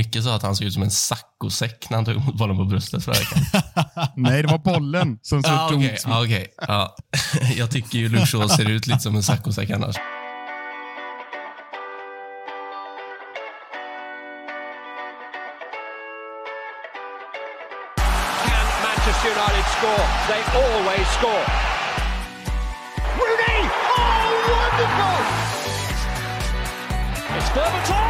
[0.00, 2.64] Micke sa att han såg ut som en saccosäck när han tog emot bollen på
[2.64, 3.38] bröstet förra veckan.
[4.16, 5.98] Nej, det var bollen som såg ah, tomt okej.
[5.98, 6.46] som- Ah, okej.
[6.68, 6.96] Ja.
[7.56, 9.96] Jag tycker ju Shaw ser ut lite som en saccosäck annars.
[18.46, 20.04] Can Manchester United score?
[20.28, 21.44] They always score.
[23.18, 23.60] Rooney!
[23.96, 25.18] Oh, wonderful!
[27.36, 28.09] It's Berbatov!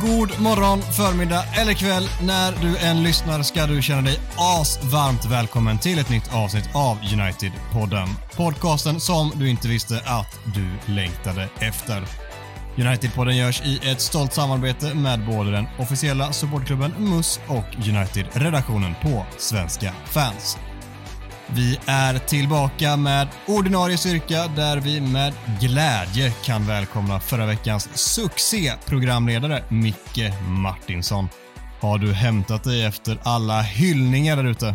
[0.00, 2.08] God morgon, förmiddag eller kväll.
[2.22, 6.98] När du än lyssnar ska du känna dig asvarmt välkommen till ett nytt avsnitt av
[6.98, 8.08] United-podden.
[8.36, 12.02] Podcasten som du inte visste att du längtade efter.
[12.76, 19.26] United-podden görs i ett stolt samarbete med både den officiella supportklubben MUS och United-redaktionen på
[19.38, 20.58] Svenska fans.
[21.54, 29.62] Vi är tillbaka med ordinarie styrka där vi med glädje kan välkomna förra veckans succéprogramledare
[29.68, 31.28] Micke Martinsson.
[31.80, 34.74] Har du hämtat dig efter alla hyllningar där ute?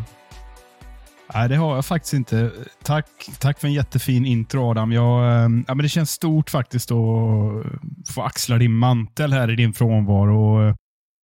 [1.34, 2.52] Nej, det har jag faktiskt inte.
[2.84, 3.06] Tack,
[3.40, 4.92] tack för en jättefin intro Adam.
[4.92, 7.66] Jag, ehm, ja, men det känns stort faktiskt att
[8.14, 10.68] få axla din mantel här i din frånvaro.
[10.68, 10.76] Eh,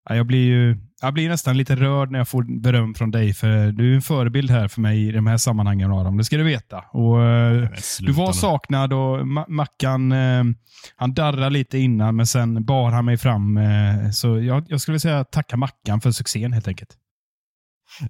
[0.10, 3.34] ja, jag, blir ju, jag blir nästan lite rörd när jag får beröm från dig,
[3.34, 6.18] för du är en förebild här för mig i de här sammanhangen Adam.
[6.18, 6.78] Det ska du veta.
[6.92, 10.44] Och, eh, du var saknad och Ma- Mackan eh,
[10.96, 13.58] han darrade lite innan, men sen bar han mig fram.
[13.58, 16.98] Eh, så jag, jag skulle säga tacka Mackan för succén helt enkelt.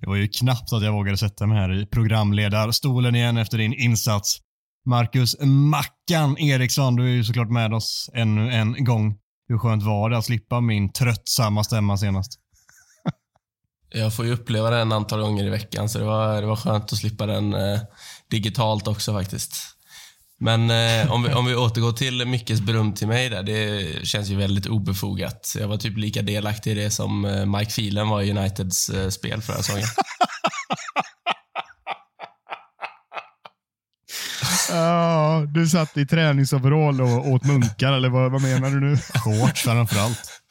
[0.01, 3.73] Det var ju knappt att jag vågade sätta mig här i programledarstolen igen efter din
[3.73, 4.37] insats.
[4.85, 9.15] Marcus Mackan Eriksson, du är ju såklart med oss ännu en gång.
[9.47, 12.40] Hur skönt var det att slippa min tröttsamma stämma senast?
[13.93, 16.93] Jag får ju uppleva den antal gånger i veckan, så det var, det var skönt
[16.93, 17.79] att slippa den eh,
[18.29, 19.53] digitalt också faktiskt.
[20.39, 24.29] Men eh, om, vi, om vi återgår till Mickes beröm till mig där, det känns
[24.29, 25.55] ju väldigt obefogat.
[25.59, 29.09] Jag var typ lika delaktig i det som eh, Mike Phelan var i Uniteds eh,
[29.09, 29.87] spel förra säsongen.
[34.69, 38.97] Ja, du satt i träningsoverall och åt munkar, eller vad, vad menar du nu?
[38.97, 40.41] Shorts framförallt.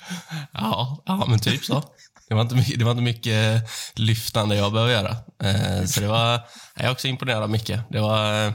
[0.52, 1.84] Ja, ja, men typ så.
[2.30, 5.10] Det var inte mycket, det var inte mycket lyftande jag behövde göra.
[5.42, 6.40] Eh, så det var,
[6.76, 7.72] jag är också imponerad av Micke.
[7.90, 8.52] Det var eh,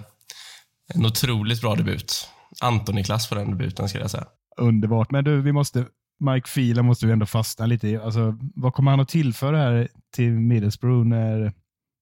[0.94, 2.30] en otroligt bra debut.
[2.62, 4.26] Antoni-klass på den debuten, skulle jag säga.
[4.58, 5.12] Underbart.
[5.12, 5.86] Men du, vi måste,
[6.20, 7.98] Mike Phelan måste vi ändå fastna lite i.
[7.98, 11.54] Alltså, vad kommer han att tillföra här till Middlesbrough när,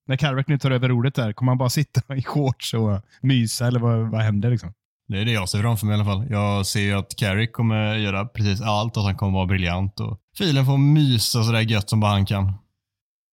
[0.07, 1.33] när Carrick nu tar över ordet där?
[1.33, 4.49] Kommer han bara sitta i shorts och mysa, eller vad, vad händer?
[4.49, 4.73] Liksom?
[5.07, 6.27] Det är det jag ser framför mig i alla fall.
[6.29, 10.19] Jag ser ju att Carrick kommer göra precis allt, att han kommer vara briljant och
[10.37, 12.53] filen får mysa sådär gött som bara han kan.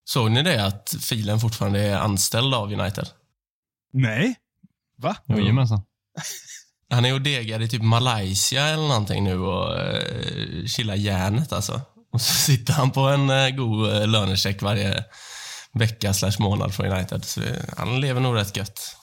[0.03, 3.07] Såg ni det, att filen fortfarande är anställd av United?
[3.93, 4.35] Nej.
[4.97, 5.15] Va?
[5.27, 5.81] Jajamensan.
[6.91, 11.81] Han är och degar i typ Malaysia eller någonting nu och eh, chillar järnet alltså.
[12.13, 15.03] Och så sitter han på en eh, god eh, lönecheck varje
[15.73, 17.25] vecka slash månad från United.
[17.25, 17.41] Så
[17.77, 18.97] han lever nog rätt gött.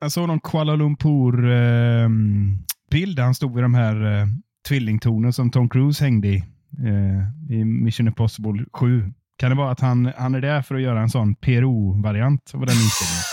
[0.00, 4.26] Jag såg någon Kuala Lumpur-bild där han stod i de här eh,
[4.68, 6.44] tvillingtornen som Tom Cruise hängde i.
[6.78, 9.12] Eh, I Mission Impossible 7.
[9.36, 12.66] Kan det vara att han, han är där för att göra en sån PRO-variant av
[12.66, 13.24] den inställningen?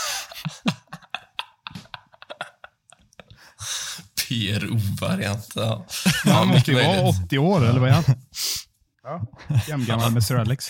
[4.28, 5.52] PRO-variant.
[5.56, 5.86] Ja.
[6.24, 7.24] Han måste ju vara möjligt.
[7.24, 8.04] 80 år, eller vad är han?
[9.02, 9.26] Ja,
[9.68, 10.66] jämngammal med Sir Alex.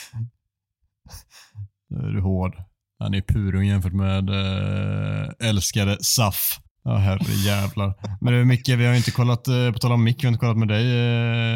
[1.89, 2.57] Nu är du hård.
[2.99, 6.61] Han är purung jämfört med äh, älskade Saf.
[6.85, 7.95] Ja, herre jävlar.
[8.21, 10.29] Men du Micke, vi har ju inte kollat, eh, på tal om Mick, vi har
[10.33, 10.85] inte kollat med dig.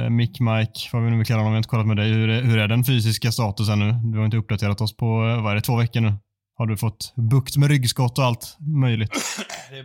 [0.05, 2.09] Eh, Mick, Mike, vad vi nu vill kalla honom, vi har inte kollat med dig.
[2.13, 3.93] Hur är, hur är den fysiska statusen nu?
[4.13, 6.15] Du har inte uppdaterat oss på, eh, vad är det, två veckor nu?
[6.59, 9.11] Har du fått bukt med ryggskott och allt möjligt?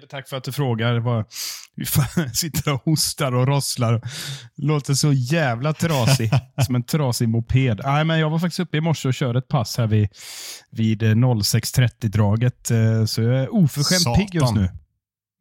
[0.10, 1.26] Tack för att du frågar.
[1.76, 1.86] Vi
[2.34, 4.02] sitter och hostar och rosslar.
[4.58, 6.32] Låter så jävla trasig.
[6.66, 7.82] som en trasig moped.
[7.84, 10.10] Nej, men jag var faktiskt uppe i morse och körde ett pass här vid,
[10.72, 12.72] vid eh, 06.30-draget.
[12.72, 14.20] eh, Så jag är oförskämt Satan.
[14.20, 14.70] pigg just nu.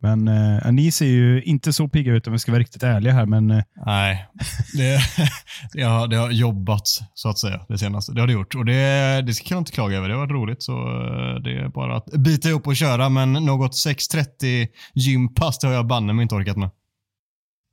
[0.02, 3.12] Men eh, ni ser ju inte så pigga ut om vi ska vara riktigt ärliga
[3.12, 3.26] här.
[3.26, 4.26] Men eh, Nej,
[4.74, 5.00] det,
[5.72, 8.12] det, har, det har jobbat så att säga det senaste.
[8.12, 10.08] Det har det gjort och det, det ska jag inte klaga över.
[10.08, 13.32] Det har varit roligt så eh, det är bara att bita ihop och köra men
[13.32, 16.70] något 6.30 gympass det har jag banne mig inte orkat med.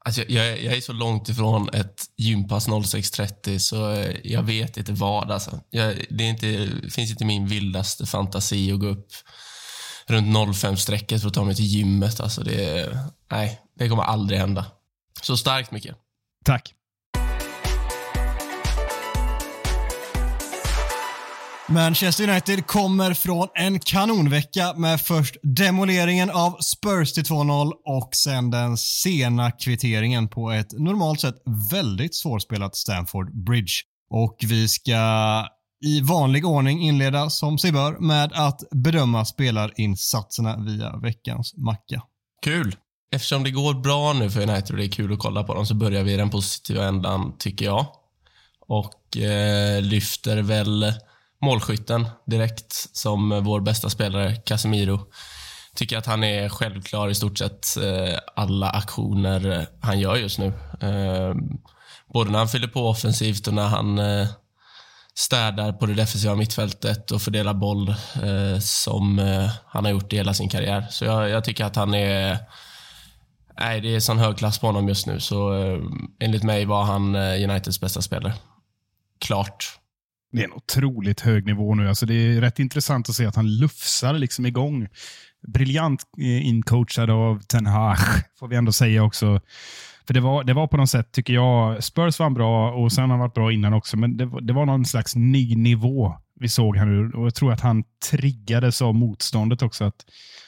[0.06, 4.92] Alltså, jag, jag, är så långt ifrån ett gympass 06.30 så eh, jag vet inte
[4.92, 5.32] vad.
[5.32, 5.60] Alltså.
[5.70, 9.08] Jag, det är inte, finns inte min vildaste fantasi att gå upp
[10.10, 12.20] runt 05-strecket för att ta mig till gymmet.
[12.20, 12.90] Alltså det,
[13.32, 14.66] nej, det kommer aldrig hända.
[15.22, 15.92] Så starkt, Micke.
[16.46, 16.74] Tack.
[21.70, 28.52] Manchester United kommer från en kanonvecka med först demoleringen av Spurs till 2-0 och sen
[28.52, 31.36] den sena kvitteringen på ett normalt sett
[31.72, 33.74] väldigt svårspelat Stamford Bridge.
[34.10, 34.96] Och vi ska
[35.82, 42.02] i vanlig ordning inleda, som sig bör, med att bedöma spelarinsatserna via veckans macka.
[42.44, 42.76] Kul!
[43.12, 45.66] Eftersom det går bra nu för United och det är kul att kolla på dem
[45.66, 47.86] så börjar vi i den positiva ändan, tycker jag.
[48.68, 50.94] Och eh, lyfter väl
[51.42, 55.00] målskytten direkt som vår bästa spelare, Casemiro.
[55.76, 60.48] Tycker att han är självklar i stort sett eh, alla aktioner han gör just nu.
[60.82, 61.36] Eh,
[62.14, 64.28] både när han fyller på offensivt och när han eh,
[65.20, 70.16] städar på det defensiva mittfältet och fördelar boll eh, som eh, han har gjort i
[70.16, 70.88] hela sin karriär.
[70.90, 72.38] Så jag, jag, tycker att han är...
[73.60, 75.20] Nej, det är sån hög klass på honom just nu.
[75.20, 75.80] Så eh,
[76.20, 78.34] enligt mig var han eh, Uniteds bästa spelare.
[79.20, 79.80] Klart.
[80.32, 81.90] Det är en otroligt hög nivå nu.
[81.90, 84.88] Alltså det är rätt intressant att se att han lufsar liksom igång.
[85.48, 87.98] Briljant eh, incoachad av Ten Hag,
[88.40, 89.42] får vi ändå säga också.
[90.10, 93.02] För det var, det var på något sätt, tycker jag, Spurs var bra och sen
[93.02, 96.50] har han varit bra innan också, men det, det var någon slags ny nivå vi
[96.50, 97.12] såg här nu.
[97.12, 99.84] Och jag tror att han triggades av motståndet också.
[99.84, 100.06] Att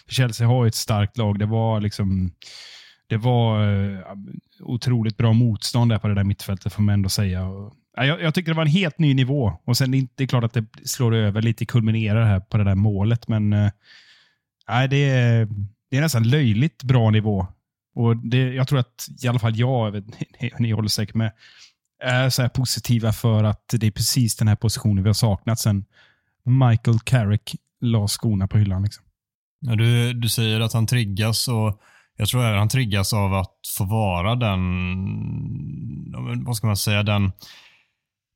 [0.07, 1.39] Chelsea har ett starkt lag.
[1.39, 2.31] Det var liksom
[3.07, 3.99] det var eh,
[4.59, 7.49] otroligt bra motstånd där på det där mittfältet, får man ändå säga.
[7.95, 9.53] Jag, jag tycker det var en helt ny nivå.
[9.65, 12.75] Och sen det är klart att det slår över lite, kulminerar här på det där
[12.75, 13.71] målet, men eh,
[14.69, 15.47] nej, det, är,
[15.91, 17.47] det är nästan löjligt bra nivå.
[17.95, 20.03] Och det, Jag tror att i alla fall jag,
[20.59, 21.31] ni håller säkert med,
[22.03, 25.85] är så positiva för att det är precis den här positionen vi har saknat sen
[26.43, 28.83] Michael Carrick la skorna på hyllan.
[28.83, 29.03] Liksom.
[29.59, 31.81] Ja, du, du säger att han triggas och
[32.17, 34.63] jag tror att han triggas av att få vara den,
[36.45, 37.31] vad ska man säga, den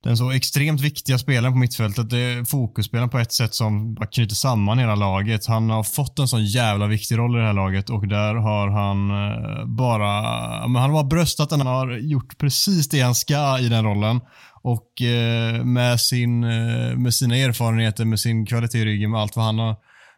[0.06, 2.10] den så extremt viktiga spelaren på mittfältet.
[2.10, 5.46] Det är fokusspelaren på ett sätt som bara knyter samman hela laget.
[5.46, 8.68] Han har fått en sån jävla viktig roll i det här laget och där har
[8.68, 10.22] han eh, bara,
[10.68, 11.60] men han har bara bröstat den.
[11.60, 14.20] Han har gjort precis det han ska i den rollen.
[14.62, 19.36] Och eh, med, sin, eh, med sina erfarenheter, med sin kvalitet i ryggen, med allt
[19.36, 19.76] vad han har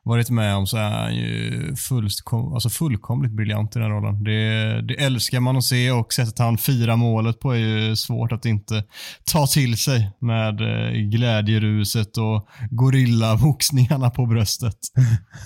[0.08, 4.24] varit med om så är han ju fullkom, alltså fullkomligt briljant i den rollen.
[4.24, 8.32] Det, det älskar man att se och sättet han firar målet på är ju svårt
[8.32, 8.84] att inte
[9.32, 14.78] ta till sig med eh, glädjeruset och gorillaboxningarna på bröstet.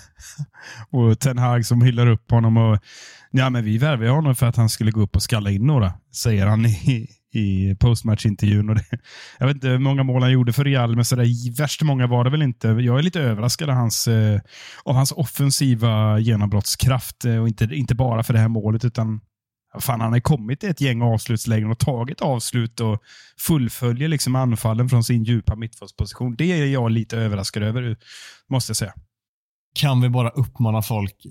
[0.91, 2.79] och Ten Hag som hyllar upp honom och
[3.31, 5.93] ja, men vi värvade honom för att han skulle gå upp och skalla in några,
[6.15, 8.69] säger han i, i postmatchintervjun.
[8.69, 8.85] Och det,
[9.39, 12.25] jag vet inte hur många mål han gjorde för Real, men sådär värst många var
[12.25, 12.69] det väl inte.
[12.69, 14.41] Jag är lite överraskad av hans, eh,
[14.85, 17.25] av hans offensiva genombrottskraft.
[17.25, 19.21] Eh, och inte, inte bara för det här målet, utan
[19.81, 23.03] Fan, han har kommit till ett gäng avslutslägen och tagit avslut och
[23.39, 26.35] fullföljer liksom anfallen från sin djupa mittfältsposition.
[26.37, 27.97] Det är jag lite överraskad över,
[28.51, 28.93] måste jag säga.
[29.75, 31.27] Kan vi bara uppmana folk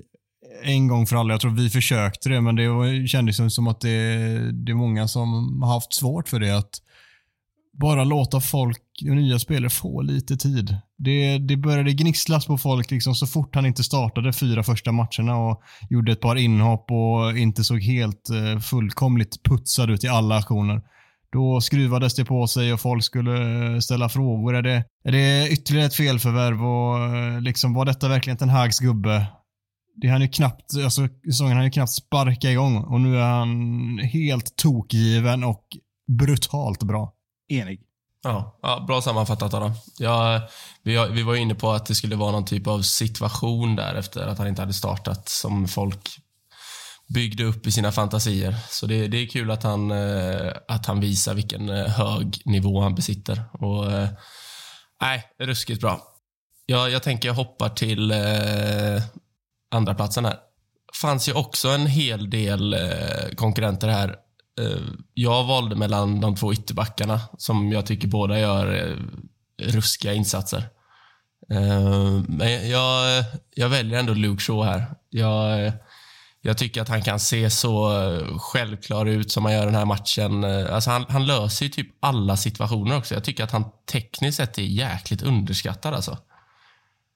[0.64, 1.34] en gång för alla.
[1.34, 4.18] Jag tror vi försökte det, men det kändes som att det,
[4.52, 6.58] det är många som har haft svårt för det.
[6.58, 6.82] Att
[7.74, 10.78] bara låta folk, nya spelare, få lite tid.
[10.98, 15.38] Det, det började gnisslas på folk liksom så fort han inte startade fyra första matcherna
[15.38, 20.38] och gjorde ett par inhopp och inte såg helt eh, fullkomligt putsad ut i alla
[20.38, 20.82] aktioner.
[21.32, 24.56] Då skruvades det på sig och folk skulle eh, ställa frågor.
[24.56, 28.80] Är det, är det ytterligare ett felförvärv och eh, liksom var detta verkligen en Hags
[28.80, 29.26] gubbe?
[30.02, 33.98] Det han ju knappt, alltså säsongen han ju knappt sparka igång och nu är han
[33.98, 35.66] helt tokgiven och
[36.08, 37.14] brutalt bra.
[37.50, 37.82] Enig.
[38.24, 39.72] Ja, ja bra sammanfattat Adam.
[39.98, 40.42] Ja,
[40.84, 44.28] vi, vi var inne på att det skulle vara någon typ av situation där efter
[44.28, 46.10] att han inte hade startat som folk
[47.14, 48.56] byggde upp i sina fantasier.
[48.70, 52.82] Så det, det är kul att han, eh, att han visar vilken eh, hög nivå
[52.82, 53.44] han besitter.
[53.54, 54.10] Och, eh,
[55.02, 56.02] nej, ruskigt bra.
[56.66, 58.14] Ja, jag tänker jag hoppar till
[59.72, 60.38] andra platsen här.
[61.02, 64.10] fanns ju också en hel del eh, konkurrenter här.
[64.60, 64.82] Eh,
[65.14, 68.96] jag valde mellan de två ytterbackarna som jag tycker båda gör eh,
[69.72, 70.70] ruskiga insatser.
[71.52, 73.24] Eh, men jag,
[73.56, 74.86] jag väljer ändå Luke Shaw här.
[75.10, 75.72] Jag,
[76.42, 79.86] jag tycker att han kan se så eh, självklar ut som han gör den här
[79.86, 80.44] matchen.
[80.44, 83.14] Eh, alltså han, han löser ju typ alla situationer också.
[83.14, 85.94] Jag tycker att han tekniskt sett är jäkligt underskattad.
[85.94, 86.18] Alltså.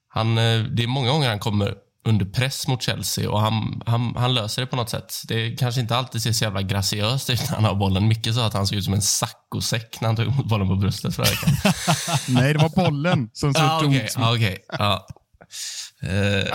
[0.08, 1.74] Han, eh, det är många gånger han kommer
[2.06, 5.22] under press mot Chelsea och han, han, han, löser det på något sätt.
[5.28, 8.08] Det kanske inte alltid ser så jävla graciöst ut när han har bollen.
[8.08, 10.76] Micke sa att han såg ut som en saccosäck när han tog emot bollen på
[10.76, 11.72] bröstet förra veckan.
[12.34, 15.06] Nej, det var bollen som såg ah, okay, ah, okay, ja.
[16.04, 16.54] Uh,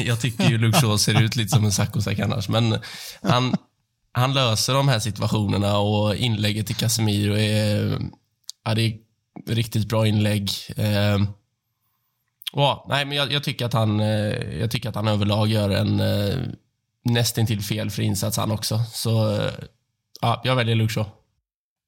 [0.04, 2.78] jag tycker ju Luke Shaw ser ut lite som en saccosäck annars, men
[3.22, 3.54] han,
[4.12, 7.98] han löser de här situationerna och inlägget till Casemiro är,
[8.64, 8.94] ja, det är
[9.46, 10.50] riktigt bra inlägg.
[10.76, 11.18] Eh,
[12.54, 15.70] ja, nej, men jag, jag, tycker att han, eh, jag tycker att han överlag gör
[15.70, 16.38] en eh,
[17.04, 18.78] nästintill felfri insats han också.
[18.78, 19.52] Så eh,
[20.20, 21.06] ja, jag väljer Luke Shaw.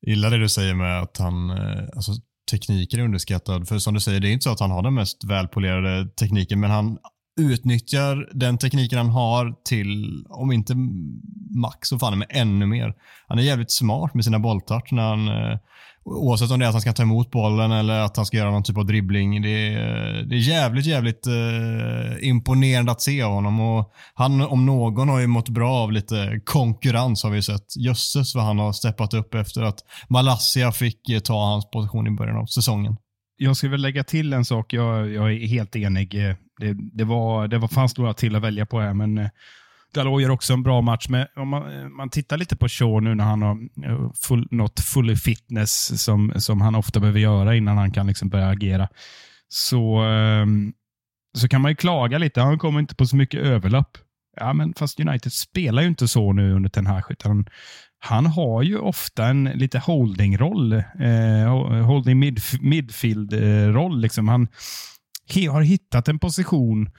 [0.07, 2.13] Gillar det du säger med att han, eh, alltså
[2.51, 3.69] tekniken är underskattad.
[3.69, 6.61] För som du säger, det är inte så att han har den mest välpolerade tekniken,
[6.61, 6.99] men han
[7.41, 10.75] utnyttjar den tekniken han har till, om inte
[11.55, 12.95] max, så fan med ännu mer.
[13.27, 15.59] Han är jävligt smart med sina bolltouch när han eh,
[16.09, 18.51] Oavsett om det är att han ska ta emot bollen eller att han ska göra
[18.51, 19.43] någon typ av dribbling.
[19.43, 23.61] Det är, det är jävligt, jävligt eh, imponerande att se av honom.
[23.61, 27.77] Och han om någon har ju mått bra av lite konkurrens har vi sett.
[27.77, 32.11] Jösses vad han har steppat upp efter att Malassia fick eh, ta hans position i
[32.11, 32.97] början av säsongen.
[33.37, 34.73] Jag ska väl lägga till en sak.
[34.73, 36.15] Jag, jag är helt enig.
[36.15, 39.29] Eh, det, det, var, det var, fanns några till att välja på här, men eh,
[39.97, 41.09] Dalot gör också en bra match.
[41.09, 44.49] Men om man, eh, man tittar lite på Shaw nu när han har eh, full,
[44.51, 48.89] nått full fitness som, som han ofta behöver göra innan han kan liksom börja agera.
[49.49, 50.73] Så, ehm,
[51.39, 52.41] så kan man ju klaga lite.
[52.41, 53.99] Han kommer inte på så mycket överlapp.
[54.37, 57.47] Ja, men fast United spelar ju inte så nu under den här utan
[57.99, 60.73] han har ju ofta en lite holding-roll.
[60.73, 64.01] Eh, holding midf midfield-roll.
[64.01, 64.29] Liksom.
[64.29, 64.49] Han
[65.51, 66.91] har hittat en position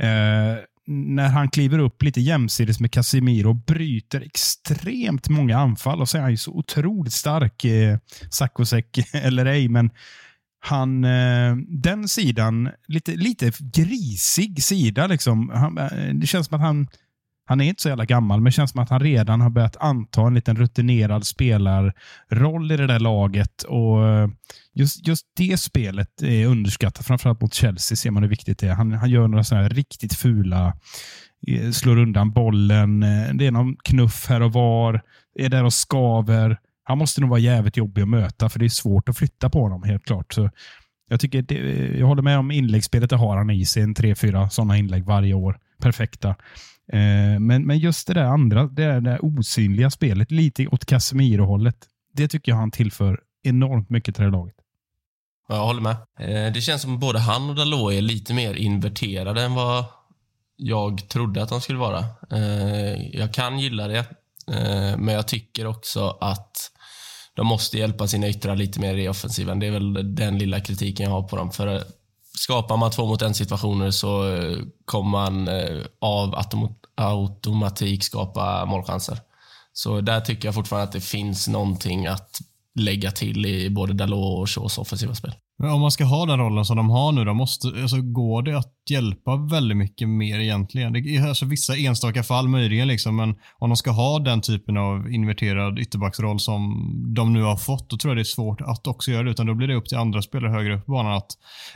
[0.00, 6.08] eh, när han kliver upp lite jämsides med Casemiro och bryter extremt många anfall och
[6.08, 7.98] så är han ju så otroligt stark, eh,
[8.30, 9.90] Sakosek eller ej, men
[10.64, 15.50] han, eh, den sidan, lite, lite grisig sida liksom.
[15.54, 16.88] Han, eh, det känns som att han
[17.44, 19.76] han är inte så jävla gammal, men det känns som att han redan har börjat
[19.80, 23.62] anta en liten rutinerad spelarroll i det där laget.
[23.62, 24.28] Och eh,
[24.74, 27.06] just, just det spelet är underskattat.
[27.06, 28.74] Framförallt mot Chelsea ser man hur viktigt det är.
[28.74, 30.76] Han, han gör några sådana här riktigt fula,
[31.48, 33.02] eh, slår undan bollen.
[33.02, 35.02] Eh, det är någon knuff här och var.
[35.38, 36.58] Är där och skaver.
[36.84, 39.62] Han måste nog vara jävligt jobbig att möta, för det är svårt att flytta på
[39.62, 40.32] honom, helt klart.
[40.32, 40.50] Så
[41.08, 41.54] jag, tycker det,
[41.98, 43.82] jag håller med om inläggsspelet, det har han i sig.
[43.82, 45.58] En tre, fyra sådana inlägg varje år.
[45.82, 46.34] Perfekta.
[46.92, 50.84] Eh, men, men just det där andra, det där, det där osynliga spelet, lite åt
[50.84, 51.76] Casemiro-hållet,
[52.14, 54.54] det tycker jag han tillför enormt mycket till det laget.
[55.48, 55.96] Jag håller med.
[56.18, 59.84] Eh, det känns som både han och Dalot är lite mer inverterade än vad
[60.56, 62.04] jag trodde att de skulle vara.
[62.30, 63.98] Eh, jag kan gilla det,
[64.48, 66.70] eh, men jag tycker också att
[67.34, 69.58] de måste hjälpa sina yttrar lite mer i offensiven.
[69.58, 71.50] Det är väl den lilla kritiken jag har på dem.
[71.50, 71.82] För eh,
[72.38, 75.48] skapar man två mot en situationer så eh, kommer man
[76.00, 79.18] av att de automatik skapa målchanser.
[79.72, 82.38] Så där tycker jag fortfarande att det finns någonting att
[82.74, 85.34] lägga till i både Dalot och Shaws offensiva spel.
[85.62, 88.42] Men om man ska ha den rollen som de har nu, då måste, alltså, går
[88.42, 90.92] det att hjälpa väldigt mycket mer egentligen?
[90.92, 94.76] Det är alltså vissa enstaka fall möjligen, liksom, men om de ska ha den typen
[94.76, 96.60] av inverterad ytterbacksroll som
[97.14, 99.46] de nu har fått, då tror jag det är svårt att också göra det, utan
[99.46, 101.30] då blir det upp till andra spelare högre upp på banan att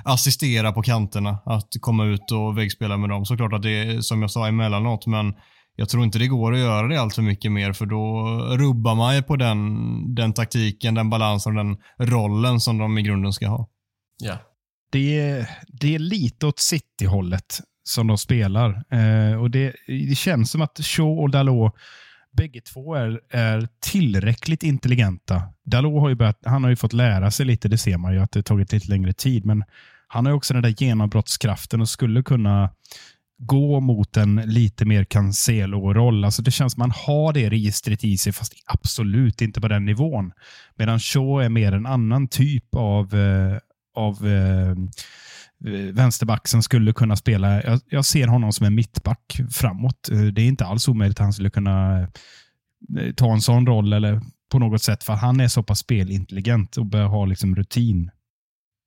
[0.05, 3.25] assistera på kanterna, att komma ut och väggspela med dem.
[3.25, 5.35] Såklart att det är, som jag sa, emellanåt, men
[5.77, 8.27] jag tror inte det går att göra det allt för mycket mer för då
[8.57, 11.77] rubbar man ju på den, den taktiken, den balansen och den
[12.09, 13.69] rollen som de i grunden ska ha.
[14.19, 14.39] Ja.
[14.91, 18.85] Det är, det är lite åt City-hållet som de spelar.
[18.91, 21.75] Eh, och det, det känns som att Shaw och Dalot
[22.37, 25.43] bägge två är, är tillräckligt intelligenta.
[25.65, 28.21] Dalot har ju, börjat, han har ju fått lära sig lite, det ser man ju,
[28.21, 29.45] att det tagit lite längre tid.
[29.45, 29.65] Men
[30.09, 32.71] han har också den där genombrottskraften och skulle kunna
[33.39, 36.25] gå mot en lite mer Cancelo-roll.
[36.25, 39.85] Alltså det känns som man har det registret i sig, fast absolut inte på den
[39.85, 40.33] nivån.
[40.77, 43.59] Medan Shaw är mer en annan typ av, eh,
[43.97, 44.75] av eh,
[45.93, 47.63] vänsterback som skulle kunna spela.
[47.63, 50.09] Jag, jag, ser honom som en mittback framåt.
[50.13, 52.01] Eh, det är inte alls omöjligt att han skulle kunna
[52.99, 54.21] eh, ta en sån roll eller
[54.53, 58.11] på något sätt, för han är så pass spelintelligent och bör ha liksom rutin.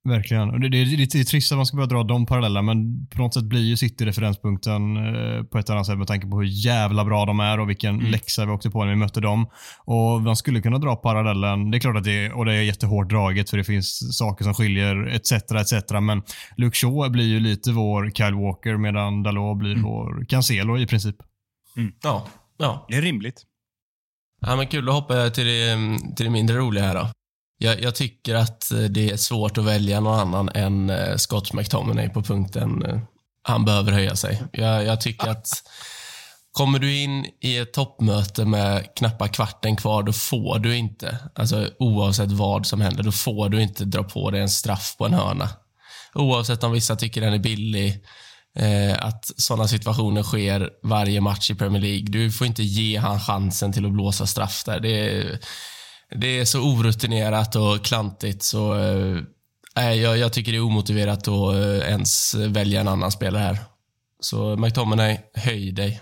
[0.03, 0.49] Verkligen.
[0.49, 3.07] Och det, det, det, det är trist att man ska börja dra de parallella, men
[3.07, 6.37] på något sätt blir ju City referenspunkten eh, på ett annat sätt med tanke på
[6.37, 8.11] hur jävla bra de är och vilken mm.
[8.11, 9.49] läxa vi åkte på när vi mötte dem.
[9.85, 13.09] Och Man skulle kunna dra parallellen, det är klart att det, och det är jättehårt
[13.09, 15.31] draget för det finns saker som skiljer etc.
[15.31, 15.91] etc.
[16.01, 16.21] Men
[16.57, 19.83] Luke Shaw blir ju lite vår Kyle Walker medan Dalot blir mm.
[19.83, 21.15] vår Cancelo i princip.
[21.77, 21.91] Mm.
[22.03, 22.27] Ja,
[22.57, 22.85] ja.
[22.89, 23.43] Det är rimligt.
[24.41, 25.77] Ja, men kul, då hoppar jag till det,
[26.15, 27.07] till det mindre roliga här då.
[27.61, 31.53] Jag, jag, tycker att eh, det är svårt att välja någon annan än eh, Scott
[31.53, 32.99] McTominay på punkten eh,
[33.43, 34.43] han behöver höja sig.
[34.51, 35.47] Jag, jag, tycker att
[36.51, 41.69] kommer du in i ett toppmöte med knappa kvarten kvar, då får du inte, alltså
[41.79, 45.13] oavsett vad som händer, då får du inte dra på dig en straff på en
[45.13, 45.49] hörna.
[46.13, 48.03] Oavsett om vissa tycker den är billig
[48.55, 52.05] eh, att sådana situationer sker varje match i Premier League.
[52.09, 54.79] Du får inte ge han chansen till att blåsa straff där.
[54.79, 55.39] Det är,
[56.15, 58.77] det är så orutinerat och klantigt så
[59.75, 63.57] eh, jag, jag tycker det är omotiverat att eh, ens välja en annan spelare här.
[64.19, 66.01] Så McTominay, höj dig.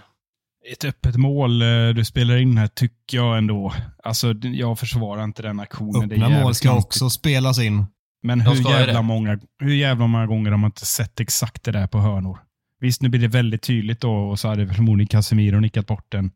[0.72, 3.74] Ett öppet mål eh, du spelar in här tycker jag ändå.
[4.04, 6.12] Alltså, jag försvarar inte den aktionen.
[6.12, 6.88] Öppna mål ska konstigt.
[6.88, 7.86] också spelas in.
[8.24, 11.88] Men hur jävla, många, hur jävla många gånger har man inte sett exakt det där
[11.88, 12.40] på hörnor?
[12.80, 16.32] Visst, nu blir det väldigt tydligt då och så hade förmodligen Casemiro nickat bort den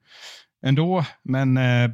[0.65, 1.05] ändå.
[1.23, 1.89] Men äh,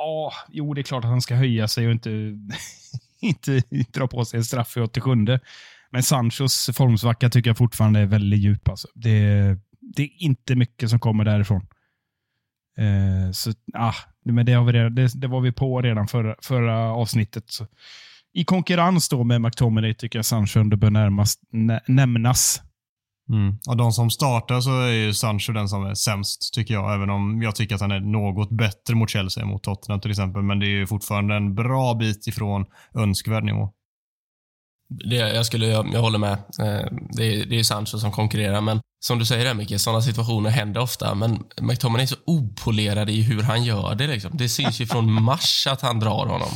[0.00, 2.10] ja, jo, det är klart att han ska höja sig och inte,
[3.20, 5.10] inte dra på sig en straff i 87.
[5.90, 8.68] Men Sanchos formsvacka tycker jag fortfarande är väldigt djup.
[8.68, 8.88] Alltså.
[8.94, 11.66] Det, det är inte mycket som kommer därifrån.
[12.78, 16.36] Eh, så, ah, men det, har vi redan, det, det, var vi på redan förra,
[16.42, 17.44] förra avsnittet.
[17.46, 17.66] Så.
[18.32, 22.62] I konkurrens då med McTominay tycker jag Sancho bör närmast nä, nämnas.
[23.32, 23.58] Mm.
[23.68, 26.94] Av de som startar så är ju Sancho den som är sämst, tycker jag.
[26.94, 30.42] Även om jag tycker att han är något bättre mot Chelsea mot Tottenham till exempel.
[30.42, 33.70] Men det är ju fortfarande en bra bit ifrån önskvärd nivå.
[34.88, 36.32] Det, jag, skulle, jag, jag håller med.
[36.32, 40.02] Eh, det är, det är Sancho som konkurrerar, men som du säger där Micke, sådana
[40.02, 44.06] situationer händer ofta, men McTominay är så opolerad i hur han gör det.
[44.06, 44.30] Liksom.
[44.34, 46.50] Det syns ju från mars att han drar honom.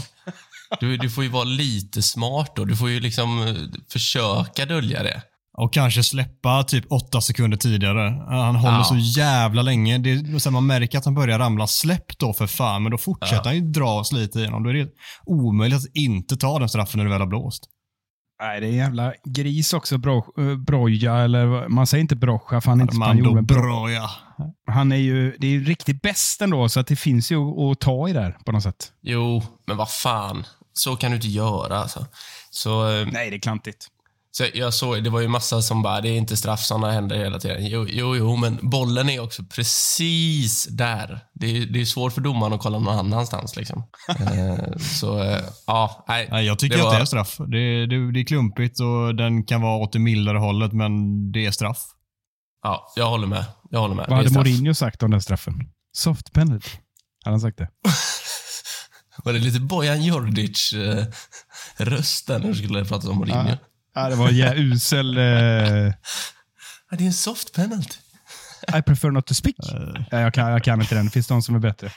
[0.80, 2.64] Du, du får ju vara lite smart då.
[2.64, 3.54] Du får ju liksom eh,
[3.92, 5.22] försöka dölja det.
[5.58, 8.24] Och kanske släppa typ åtta sekunder tidigare.
[8.28, 8.84] Han håller ja.
[8.84, 9.98] så jävla länge.
[9.98, 11.66] Det, så man märker att han börjar ramla.
[11.66, 13.42] Släpp då för fan, men då fortsätter ja.
[13.44, 14.62] han ju dras lite igenom.
[14.62, 14.88] Då är det
[15.26, 17.64] omöjligt att inte ta den straffen när det väl har blåst.
[18.42, 19.98] Nej, det är en jävla gris också.
[19.98, 23.42] Bro, uh, broja, eller man säger inte brocha för han är inte spanjor.
[23.42, 24.10] Broja.
[24.66, 27.80] Han är ju, det är ju riktigt bäst ändå, så att det finns ju att
[27.80, 28.92] ta i där på något sätt.
[29.02, 30.46] Jo, men vad fan.
[30.72, 32.06] Så kan du inte göra alltså.
[32.50, 33.88] Så, uh, Nej, det är klantigt.
[34.36, 37.16] Så jag såg, det var ju massa som bara, det är inte straff, sådana händer
[37.16, 37.66] hela tiden.
[37.66, 41.20] Jo, jo, jo, men bollen är också precis där.
[41.34, 43.56] Det är, det är svårt för domaren att kolla någon annanstans.
[43.56, 43.78] Liksom.
[44.08, 46.28] eh, så, eh, ja, nej.
[46.30, 46.46] nej.
[46.46, 46.94] Jag tycker det att var...
[46.94, 47.36] det är straff.
[47.38, 50.92] Det, det, det är klumpigt och den kan vara åt det mildare hållet, men
[51.32, 51.82] det är straff.
[52.62, 53.44] Ja, jag håller med.
[53.70, 54.06] Jag håller med.
[54.08, 55.54] Vad hade Mourinho sagt om den straffen?
[55.92, 56.70] Soft penalty.
[57.24, 57.68] Hade han sagt det?
[59.24, 63.48] var det lite Bojan Djordjic-röst eh, när du skulle prata om Mourinho?
[63.48, 63.56] Ja.
[63.94, 65.18] Ja, det var en usel...
[65.18, 65.24] Eh...
[66.90, 67.98] Ja, det är en soft penalty.
[68.78, 69.56] I prefer not to speak.
[69.74, 70.02] Uh.
[70.10, 71.04] Jag, kan, jag kan inte den.
[71.04, 71.92] Det finns de som är bättre.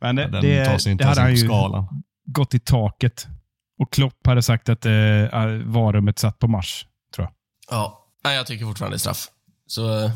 [0.00, 2.02] Men det, ja, det, tar sig inte det hade han ju skalan.
[2.24, 3.26] gått i taket.
[3.78, 4.92] Och Klopp hade sagt att eh,
[5.64, 7.34] varummet satt på Mars, tror jag.
[7.78, 9.28] Ja, Nej, jag tycker fortfarande det är straff.
[9.66, 10.10] Så eh,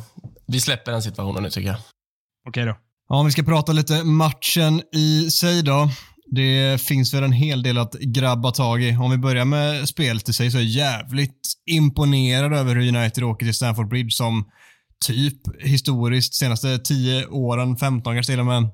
[0.46, 1.78] vi släpper den situationen nu, tycker jag.
[2.48, 2.76] Okej då.
[3.08, 5.88] Ja, om vi ska prata lite matchen i sig då.
[6.30, 8.96] Det finns väl en hel del att grabba tag i.
[8.96, 13.24] Om vi börjar med spelet i sig så är jag jävligt imponerad över hur United
[13.24, 14.50] åker till Stamford Bridge som
[15.06, 18.68] typ historiskt senaste 10 åren, 15 kanske till och med,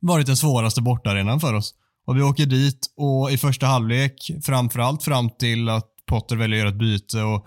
[0.00, 1.74] varit den svåraste bortaarenan för oss.
[2.06, 6.60] Och vi åker dit och i första halvlek, framförallt fram till att Potter väljer att
[6.60, 7.46] göra ett byte och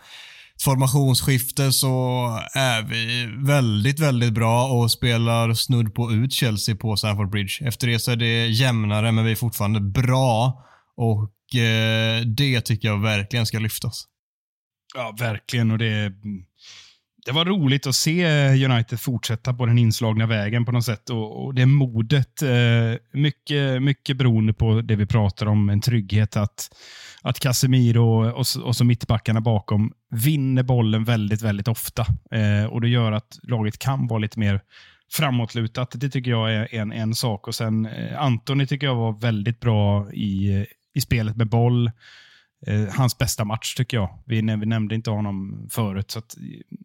[0.62, 7.30] formationsskifte så är vi väldigt, väldigt bra och spelar snudd på ut Chelsea på Stamford
[7.30, 7.68] Bridge.
[7.68, 10.64] Efter det så är det jämnare, men vi är fortfarande bra
[10.98, 14.06] och eh, det tycker jag verkligen ska lyftas.
[14.96, 15.72] Ja, verkligen.
[15.72, 16.12] Och det,
[17.26, 21.10] det var roligt att se eh, United fortsätta på den inslagna vägen på något sätt.
[21.10, 22.50] Och, och det modet, eh,
[23.14, 26.70] mycket, mycket beroende på det vi pratar om, en trygghet att
[27.22, 32.06] att Casemiro och, och så mittbackarna bakom vinner bollen väldigt, väldigt ofta.
[32.32, 34.62] Eh, och Det gör att laget kan vara lite mer
[35.12, 35.92] framåtlutat.
[35.96, 37.48] Det tycker jag är en, en sak.
[37.48, 41.92] Och sen eh, Antoni tycker jag var väldigt bra i, eh, i spelet med boll.
[42.68, 44.20] Eh, hans bästa match tycker jag.
[44.26, 46.12] Vi, vi nämnde inte honom förut.
[46.12, 46.22] Så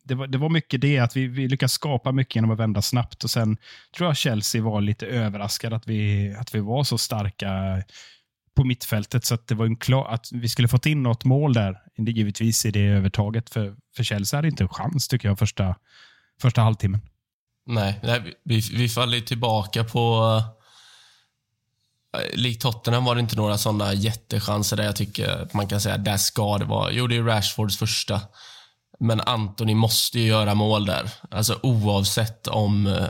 [0.05, 2.83] det, var, det var mycket det, att vi, vi lyckades skapa mycket genom att vända
[2.83, 3.25] snabbt.
[3.25, 3.57] Och Sen
[3.97, 7.83] tror jag Chelsea var lite överraskade att vi, att vi var så starka
[8.57, 9.25] på mittfältet.
[9.25, 11.79] Så att det var en klar, att vi skulle fått in något mål där.
[11.97, 13.51] Givetvis i det övertaget.
[13.51, 15.77] För, för Chelsea hade inte en chans, tycker jag, första,
[16.43, 17.01] första halvtimmen.
[17.67, 20.43] Nej, nej vi, vi faller tillbaka på...
[22.17, 25.97] Eh, likt Tottenham var det inte några sådana jättechanser där jag tycker man kan säga
[25.97, 26.93] där ska det vara.
[26.93, 28.21] Jo, det är Rashfords första.
[29.01, 31.11] Men Anthony måste ju göra mål där.
[31.31, 33.07] Alltså oavsett om eh,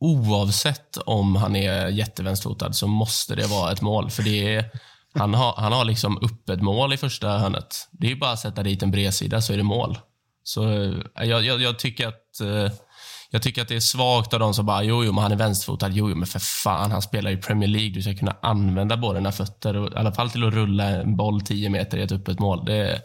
[0.00, 4.10] oavsett om han är jättevänsterfotad så måste det vara ett mål.
[4.10, 4.70] För det är,
[5.14, 7.88] han, har, han har liksom öppet mål i första hörnet.
[7.90, 9.98] Det är bara att sätta dit en bredsida så är det mål.
[10.42, 12.72] Så eh, jag, jag, jag, tycker att eh,
[13.30, 15.36] jag tycker att det är svagt av de som bara, jo, jo, men han är
[15.36, 15.88] vänsterfotad.
[15.88, 17.90] Jo, jo, men för fan, han spelar i Premier League.
[17.90, 21.16] Du ska kunna använda båda dina fötter, och, i alla fall till att rulla en
[21.16, 22.64] boll 10 meter i ett öppet mål.
[22.64, 23.02] Det,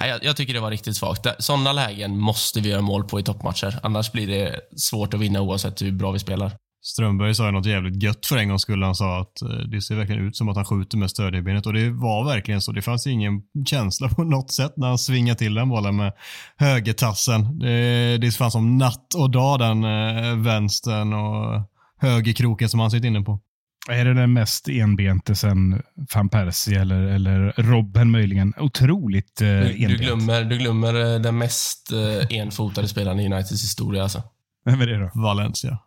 [0.00, 1.26] Nej, jag, jag tycker det var riktigt svagt.
[1.38, 3.78] Sådana lägen måste vi göra mål på i toppmatcher.
[3.82, 6.52] Annars blir det svårt att vinna oavsett hur bra vi spelar.
[6.86, 9.80] Strömberg sa ju något jävligt gött för en gång skulle Han sa att eh, det
[9.80, 12.72] ser verkligen ut som att han skjuter med stödjebenet och det var verkligen så.
[12.72, 16.12] Det fanns ingen känsla på något sätt när han svingade till den bollen med
[16.56, 17.58] högertassen.
[17.58, 21.62] Det, det fanns som natt och dag den eh, vänstern och
[21.98, 23.40] högerkroken som han sitter inne på.
[23.88, 25.82] Är det den mest enbente sen
[26.14, 28.54] van Persie eller, eller Robben möjligen?
[28.56, 29.88] Otroligt eh, du, enbent.
[29.88, 34.02] Du glömmer, du glömmer eh, den mest eh, enfotade spelaren i Uniteds historia.
[34.02, 34.22] Alltså.
[34.64, 35.10] Vem är det då?
[35.14, 35.78] Valencia.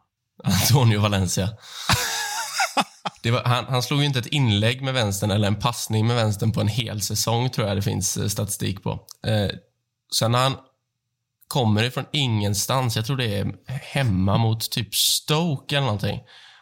[0.43, 1.50] Antonio Valencia.
[3.23, 6.52] Var, han, han, slog ju inte ett inlägg med vänstern eller en passning med vänstern
[6.52, 8.91] på en hel säsong, tror jag det finns eh, statistik på.
[9.28, 9.50] Eh,
[10.15, 10.56] sen när han
[11.47, 16.19] kommer ifrån ingenstans, jag tror det är hemma mot typ Stoke eller någonting.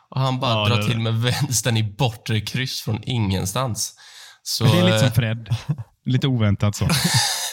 [0.09, 3.95] Och han bara ja, drar till med vänstern i bortre kryss från ingenstans.
[4.43, 5.55] Så, det är lite som eh, Fred.
[6.05, 6.87] Lite oväntat så.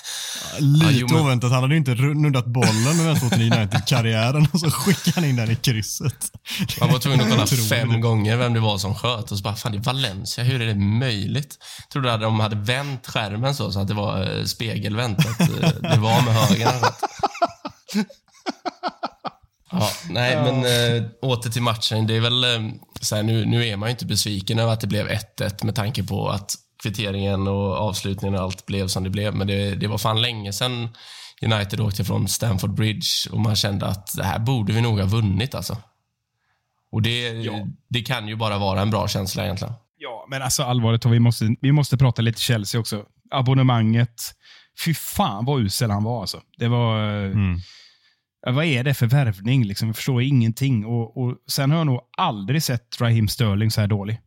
[0.58, 1.20] Lite ja, men...
[1.20, 1.52] oväntat.
[1.52, 5.36] Han hade ju inte nuddat bollen med vänsterfoten i United-karriären och så skickade han in
[5.36, 6.30] den i krysset.
[6.80, 9.56] Man var tvungen att kolla fem gånger vem det var som sköt och så bara,
[9.56, 11.58] fan det är Valencia, hur är det möjligt?
[11.78, 15.40] Jag trodde att de hade vänt skärmen så, så att det var eh, spegelvänt, att
[15.40, 16.72] eh, det var med höger.
[19.72, 20.42] Ja, nej, ja.
[20.42, 20.64] men
[20.96, 22.06] äh, åter till matchen.
[22.06, 24.80] Det är väl, äh, så här, nu, nu är man ju inte besviken över att
[24.80, 29.10] det blev 1-1 med tanke på att kvitteringen och avslutningen och allt blev som det
[29.10, 29.34] blev.
[29.34, 30.88] Men det, det var fan länge sedan
[31.42, 35.06] United åkte från Stamford Bridge och man kände att det här borde vi nog ha
[35.06, 35.76] vunnit alltså.
[36.92, 37.66] Och det, ja.
[37.88, 39.74] det kan ju bara vara en bra känsla egentligen.
[39.96, 43.04] Ja, men alltså allvarligt, vi måste, vi måste prata lite Chelsea också.
[43.30, 44.22] Abonnemanget.
[44.84, 46.40] Fy fan vad usel han var alltså.
[46.58, 46.98] Det var...
[47.24, 47.58] Mm.
[48.46, 49.64] Vad är det för värvning?
[49.64, 50.86] Liksom, jag förstår ingenting.
[50.86, 54.20] Och, och Sen har jag nog aldrig sett Raheem Sterling så här dålig.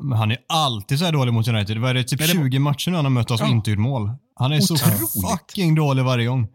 [0.00, 1.78] Men han är alltid så här dålig mot United.
[1.78, 3.46] Vad är det, typ det 20 matcher nu han har mött oss ja.
[3.46, 4.10] och inte gjort mål.
[4.34, 5.10] Han är Otroligt.
[5.10, 6.48] så fucking dålig varje gång.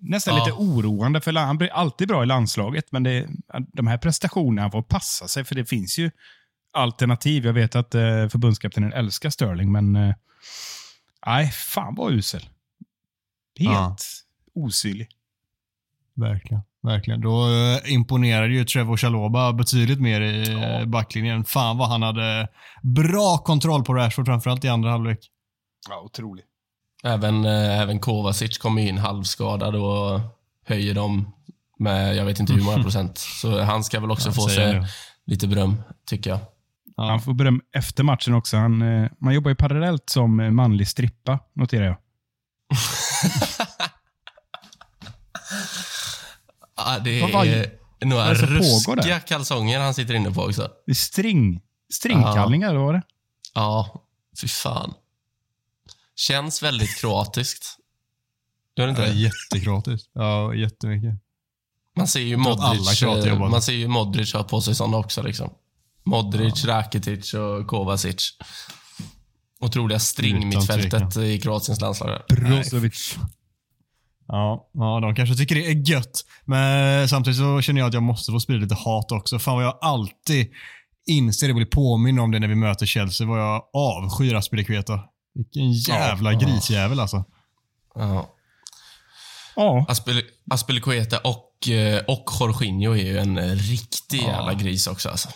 [0.00, 0.44] Nästan ja.
[0.44, 3.28] lite oroande, för han blir alltid bra i landslaget, men det,
[3.72, 6.10] de här prestationerna får passa sig, för det finns ju
[6.72, 7.46] alternativ.
[7.46, 10.14] Jag vet att eh, förbundskaptenen älskar Sterling, men eh,
[11.26, 12.48] nej, fan vad usel.
[13.58, 13.96] Helt ja.
[14.54, 15.08] osynlig.
[16.14, 16.62] Verkligen.
[16.82, 17.20] Verkligen.
[17.20, 20.86] Då eh, imponerade ju Trevor Chaloba betydligt mer i ja.
[20.86, 21.44] backlinjen.
[21.44, 22.48] Fan vad han hade
[22.82, 25.18] bra kontroll på Rashford, framförallt i andra halvlek.
[25.88, 26.44] Ja, otroligt.
[27.04, 30.20] Även, eh, även Kovacic kommer in halvskadad och
[30.66, 31.32] höjer dem
[31.78, 33.18] med, jag vet inte hur många procent.
[33.18, 34.86] Så han ska väl också ja, få sig
[35.26, 36.40] lite beröm, tycker jag.
[36.96, 37.04] Ja.
[37.10, 38.56] Han får beröm efter matchen också.
[38.56, 41.96] Han, eh, man jobbar ju parallellt som manlig strippa, noterar jag.
[46.78, 50.70] Ja, det är var, några ruskiga kalsonger han sitter inne på också.
[50.86, 51.60] Det är string,
[51.92, 52.80] stringkallningar, ja.
[52.80, 53.02] var det?
[53.54, 54.04] Ja,
[54.40, 54.94] fy fan.
[56.16, 57.66] Känns väldigt kroatiskt.
[58.76, 59.14] Gör det inte ja, det?
[59.14, 60.10] Jättekroatiskt.
[60.12, 61.14] Ja, jättemycket.
[61.96, 65.22] Man ser ju Modric, eh, man ser ju Modric ha på sig sådana också.
[65.22, 65.50] Liksom.
[66.04, 66.74] Modric, ja.
[66.74, 68.32] Rakitic och Kovacic.
[69.60, 72.22] Otroliga stringmittfältet i Kroatiens landslag.
[72.28, 73.16] Brozovic.
[74.28, 76.24] Ja, ja, de kanske tycker det är gött.
[76.44, 79.38] Men samtidigt så känner jag att jag måste få sprida lite hat också.
[79.38, 80.46] Fan vad jag alltid
[81.06, 83.26] inser det blir påminna om det när vi möter Chelsea.
[83.26, 85.00] Vad jag avskyr Aspilicueta.
[85.34, 87.24] Vilken jävla ja, grisjävel alltså.
[87.94, 88.34] Ja.
[89.56, 89.86] ja.
[90.50, 94.26] Aspilicueta och, eh, och Jorginho är ju en riktig ja.
[94.26, 95.28] jävla gris också alltså.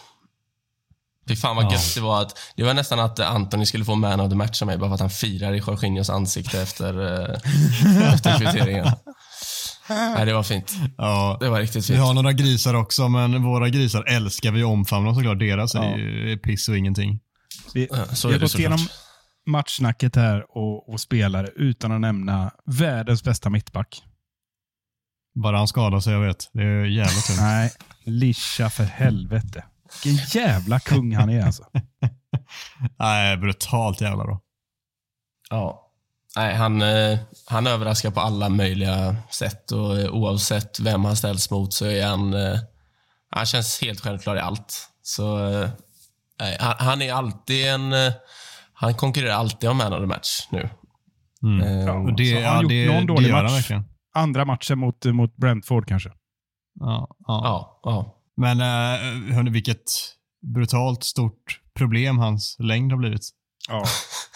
[1.29, 1.73] Fy fan vad ja.
[1.73, 2.23] gött det var.
[2.23, 4.91] Att, det var nästan att Anthony skulle få man of the match av mig bara
[4.91, 8.87] för att han firar i Jorginhos ansikte efter, eh, efter kvitteringen.
[9.89, 10.73] Nej, det var fint.
[10.97, 11.99] Ja, det var riktigt fint.
[11.99, 15.39] Vi har några grisar också, men våra grisar älskar vi omfamna såklart.
[15.39, 15.85] Deras ja.
[15.85, 17.21] är ju piss och ingenting.
[17.75, 18.79] Vi, Så vi har gått igenom
[19.47, 24.03] matchsnacket här och, och spelare utan att nämna världens bästa mittback.
[25.35, 26.51] Bara han skadar sig, jag vet.
[26.53, 27.41] Det är jävligt tungt.
[27.41, 27.71] Nej,
[28.05, 29.65] Lisha för helvete.
[30.05, 31.65] Vilken jävla kung han är alltså.
[32.99, 34.41] Nej, brutalt jävla bra.
[35.51, 35.89] Ja.
[36.37, 41.51] Nej, han, eh, han överraskar på alla möjliga sätt och eh, oavsett vem han ställs
[41.51, 42.35] mot så är han...
[42.35, 42.59] Eh,
[43.31, 44.89] han känns helt självklar i allt.
[45.03, 45.39] Så
[46.41, 47.93] nej, han är alltid en...
[48.73, 50.69] Han konkurrerar alltid om man of the match nu.
[51.43, 51.69] Mm.
[51.69, 53.71] Ja, det, har han ja, gjort någon dålig match?
[54.15, 56.13] Andra matchen mot, mot Brentford kanske?
[56.81, 57.17] Ja.
[57.27, 57.41] ja.
[57.45, 58.22] ja, ja.
[58.37, 59.83] Men uh, hörni, vilket
[60.55, 63.29] brutalt stort problem hans längd har blivit.
[63.69, 63.85] Ja,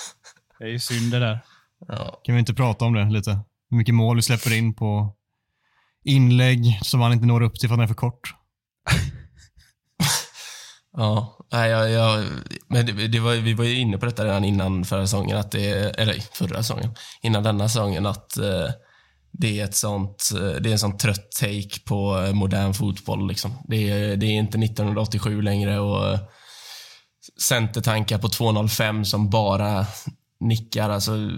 [0.59, 1.41] det är ju synd det där.
[1.89, 2.21] Ja.
[2.25, 3.31] Kan vi inte prata om det lite?
[3.71, 5.17] Hur mycket mål vi släpper in på
[6.05, 8.35] inlägg som han inte når upp till för att han är för kort.
[10.99, 12.25] Ja, nej, jag, jag,
[12.69, 15.51] men det, det var, vi var ju inne på detta redan innan förra säsongen, att
[15.51, 18.69] det, eller förra säsongen, innan denna säsongen, att eh,
[19.39, 23.29] det är ett sånt, eh, det är en sån trött take på eh, modern fotboll.
[23.29, 23.53] Liksom.
[23.69, 26.21] Det, är, det är inte 1987 längre och eh,
[27.41, 29.87] centertankar på 2.05 som bara
[30.41, 30.91] nickar.
[30.91, 31.31] Alltså,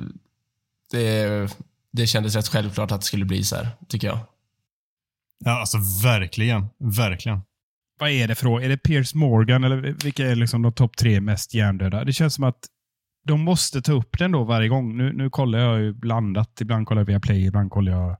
[0.90, 1.56] det,
[1.92, 4.18] det kändes rätt självklart att det skulle bli så här, tycker jag.
[5.44, 6.66] Ja, alltså verkligen.
[6.78, 7.40] Verkligen.
[7.98, 11.20] Vad är det för Är det Piers Morgan eller vilka är liksom de topp tre
[11.20, 12.04] mest hjärndöda?
[12.04, 12.58] Det känns som att
[13.28, 14.96] de måste ta upp den då varje gång.
[14.96, 16.60] Nu, nu kollar jag ju blandat.
[16.60, 18.16] Ibland kollar jag via Play, ibland kollar jag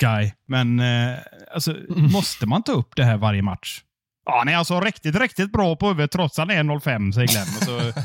[0.00, 0.32] Sky.
[0.46, 1.18] Men eh,
[1.54, 2.12] alltså, mm.
[2.12, 3.82] måste man ta upp det här varje match?
[4.26, 7.28] Ja, han är alltså riktigt, riktigt bra på huvudet trots att han är 05, säger
[7.28, 7.46] Glenn.
[7.54, 8.00] Alltså,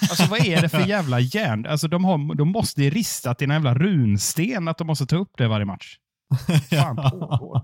[0.10, 1.66] alltså vad är det för jävla järn?
[1.66, 5.32] Alltså, de, har, de måste ristat i en jävla runsten att de måste ta upp
[5.36, 5.96] det varje match.
[6.70, 7.62] Fan pågår.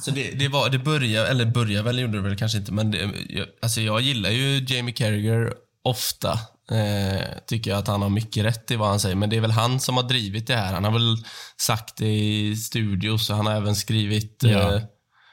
[0.00, 2.90] Så det, det, var, det började, eller började väl, gjorde det väl kanske inte, men
[2.90, 6.38] det, jag, alltså jag gillar ju Jamie Carragher ofta.
[6.70, 9.40] Eh, tycker jag att han har mycket rätt i vad han säger, men det är
[9.40, 10.72] väl han som har drivit det här.
[10.72, 11.16] Han har väl
[11.60, 14.74] sagt det i studios och han har även skrivit ja.
[14.74, 14.82] eh,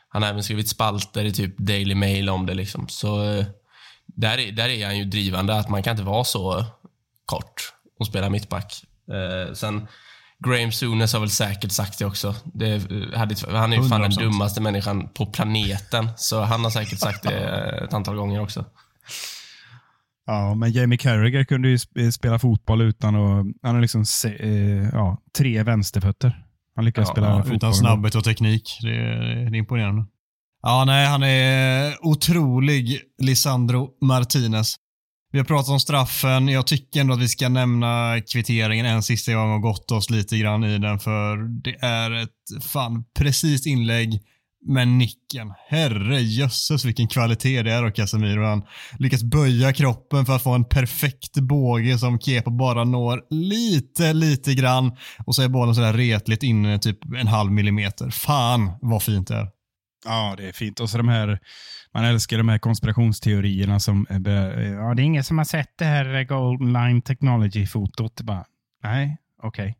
[0.09, 2.53] han har även skrivit spalter i typ Daily Mail om det.
[2.53, 2.87] Liksom.
[2.89, 3.45] Så eh,
[4.05, 6.65] där, är, där är han ju drivande, att man kan inte vara så
[7.25, 8.83] kort och spela mittback.
[9.11, 9.87] Eh, sen
[10.45, 12.35] Graham Souness har väl säkert sagt det också.
[12.43, 16.09] Det hade, han är ju fan den dummaste människan på planeten.
[16.17, 17.37] Så han har säkert sagt det
[17.83, 18.65] ett antal gånger också.
[20.29, 21.77] Ja, men Jamie Carragher kunde ju
[22.11, 23.45] spela fotboll utan att...
[23.61, 24.03] Han har liksom
[24.39, 26.45] eh, ja, tre vänsterfötter.
[26.75, 27.55] Han lyckas ja, spela fotboll.
[27.55, 28.77] Utan snabbhet och teknik.
[28.81, 30.05] Det är, det är imponerande.
[30.61, 34.75] Ja, nej, han är otrolig, Lisandro Martinez.
[35.31, 36.47] Vi har pratat om straffen.
[36.47, 40.37] Jag tycker ändå att vi ska nämna kvitteringen en sista gång och gått oss lite
[40.37, 44.21] grann i den, för det är ett fan precis inlägg
[44.65, 48.45] men nicken, herre jösses vilken kvalitet det är av Casemiro.
[48.45, 48.65] Han
[48.99, 54.53] lyckas böja kroppen för att få en perfekt båge som Kepa bara når lite, lite
[54.53, 54.97] grann.
[55.25, 58.09] Och så är bollen sådär retligt inne typ en halv millimeter.
[58.09, 59.47] Fan vad fint det är.
[60.05, 60.79] Ja, det är fint.
[60.79, 61.39] Och så de här,
[61.93, 64.19] man älskar de här konspirationsteorierna som, ja,
[64.95, 68.21] det är ingen som har sett det här Golden Line Technology-fotot.
[68.83, 69.63] nej, okej.
[69.63, 69.78] Okay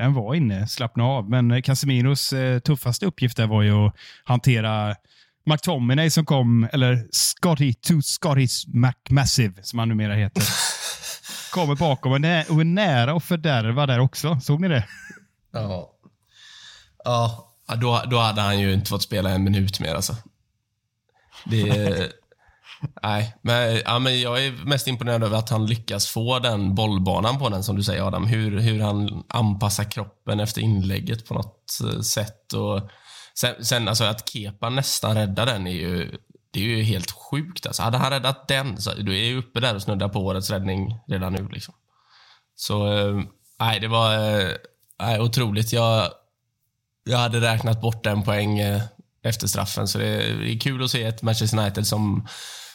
[0.00, 1.30] den var inne, slappna av.
[1.30, 4.96] Men Casemiros eh, tuffaste uppgift där var ju att hantera
[5.46, 10.42] McTominay som kom, eller Scotty, to Scotty's McMassive som han numera heter.
[11.52, 14.40] Kommer bakom och, nä och är nära att fördärva där också.
[14.40, 14.84] Såg ni det?
[15.52, 15.96] Ja.
[17.04, 20.16] Ja, då, då hade han ju inte fått spela en minut mer alltså.
[21.44, 22.12] Det,
[23.02, 27.38] Nej, men, ja, men jag är mest imponerad över att han lyckas få den bollbanan
[27.38, 28.26] på den, som du säger Adam.
[28.26, 32.52] Hur, hur han anpassar kroppen efter inlägget på något eh, sätt.
[32.52, 32.90] Och
[33.34, 36.18] sen, sen alltså att Kepa nästan räddar den är ju,
[36.50, 37.66] det är ju helt sjukt.
[37.66, 40.50] Alltså, hade han räddat den, så du är ju uppe där och snuddar på årets
[40.50, 41.48] räddning redan nu.
[41.48, 41.74] Liksom.
[42.54, 43.20] Så, eh,
[43.60, 44.48] nej, det var eh,
[45.00, 45.72] nej, otroligt.
[45.72, 46.08] Jag,
[47.04, 48.60] jag hade räknat bort en poäng
[49.22, 52.26] efter straffen, så det är kul att se ett Manchester United som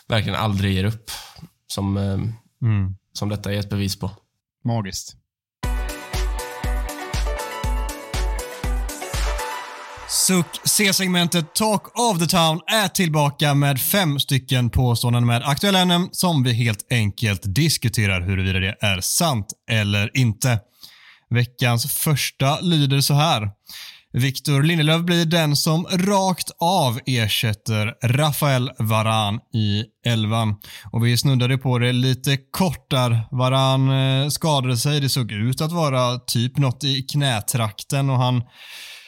[0.07, 1.11] verkligen aldrig ger upp.
[1.67, 2.03] Som, eh,
[2.61, 2.95] mm.
[3.13, 4.11] som detta är ett bevis på.
[4.63, 5.15] Magiskt.
[10.09, 16.09] Suck C-segmentet Talk of the Town är tillbaka med fem stycken påståenden med aktuella ämnen
[16.11, 20.59] som vi helt enkelt diskuterar huruvida det är sant eller inte.
[21.29, 23.49] Veckans första lyder så här.
[24.15, 30.55] Victor Lindelöf blir den som rakt av ersätter Rafael Varan i elvan.
[30.91, 33.27] Och vi snuddade på det lite kort där.
[33.31, 34.99] Varan eh, skadade sig.
[34.99, 38.43] Det såg ut att vara typ något i knätrakten och han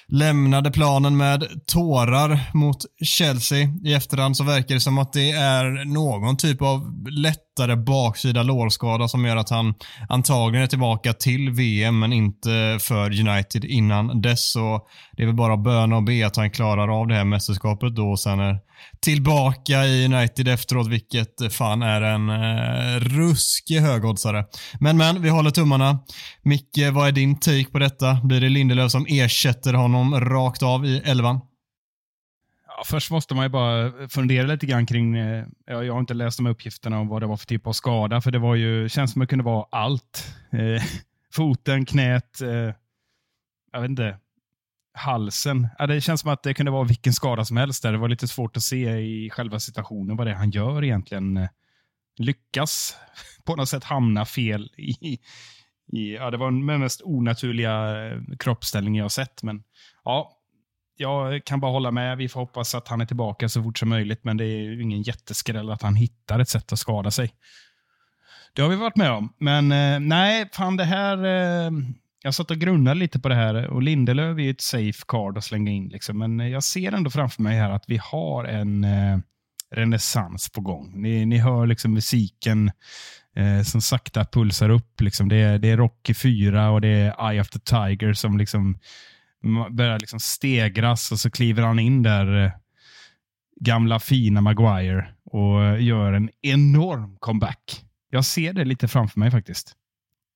[0.08, 3.68] lämnade planen med tårar mot Chelsea.
[3.84, 7.10] I efterhand så verkar det som att det är någon typ av
[7.58, 9.74] lättare baksida lårskada som gör att han
[10.10, 14.52] antagligen är tillbaka till VM men inte för United innan dess.
[14.52, 17.96] Så det är väl bara böna och be att han klarar av det här mästerskapet
[17.96, 18.60] då och sen är
[19.02, 24.46] tillbaka i United efteråt, vilket fan är en eh, ruskig högoddsare.
[24.80, 26.00] Men men, vi håller tummarna.
[26.44, 28.14] Micke, vad är din take på detta?
[28.24, 31.40] Blir det Lindelöf som ersätter honom rakt av i elvan?
[32.78, 36.14] Ja, först måste man ju bara fundera lite grann kring, eh, ja, jag har inte
[36.14, 38.56] läst de här uppgifterna om vad det var för typ av skada, för det var
[38.56, 40.36] ju, känns som att det kunde vara allt.
[40.52, 40.84] Eh,
[41.34, 42.74] foten, knät, eh,
[43.72, 44.18] jag vet inte,
[44.94, 45.68] halsen.
[45.80, 47.84] Ja, det känns som att det kunde vara vilken skada som helst.
[47.84, 47.92] Där.
[47.92, 51.38] Det var lite svårt att se i själva situationen vad det är han gör egentligen.
[51.38, 51.50] Eh,
[52.18, 52.98] lyckas
[53.46, 55.20] på något sätt hamna fel i,
[55.98, 59.44] i ja, det var den mest onaturliga eh, kroppsställning jag sett.
[59.44, 59.64] Men
[60.04, 60.37] ja,
[60.98, 62.18] jag kan bara hålla med.
[62.18, 64.82] Vi får hoppas att han är tillbaka så fort som möjligt, men det är ju
[64.82, 67.32] ingen jätteskräll att han hittar ett sätt att skada sig.
[68.54, 69.34] Det har vi varit med om.
[69.38, 71.26] Men eh, nej, fan det här...
[71.26, 71.72] Eh,
[72.24, 75.38] jag satt och grunnade lite på det här och Lindelöf är ju ett safe card
[75.38, 75.90] att slänga in.
[75.90, 76.18] Liksom.
[76.18, 79.18] Men jag ser ändå framför mig här att vi har en eh,
[79.72, 81.02] renässans på gång.
[81.02, 82.72] Ni, ni hör liksom musiken
[83.36, 85.02] eh, som sakta pulsar upp.
[85.02, 85.30] Liksom.
[85.30, 88.80] Det, är, det är Rocky 4 och det är Eye of the Tiger som liksom
[89.70, 92.52] börjar liksom stegras och så kliver han in där, eh,
[93.60, 97.84] gamla fina Maguire, och eh, gör en enorm comeback.
[98.10, 99.76] Jag ser det lite framför mig faktiskt.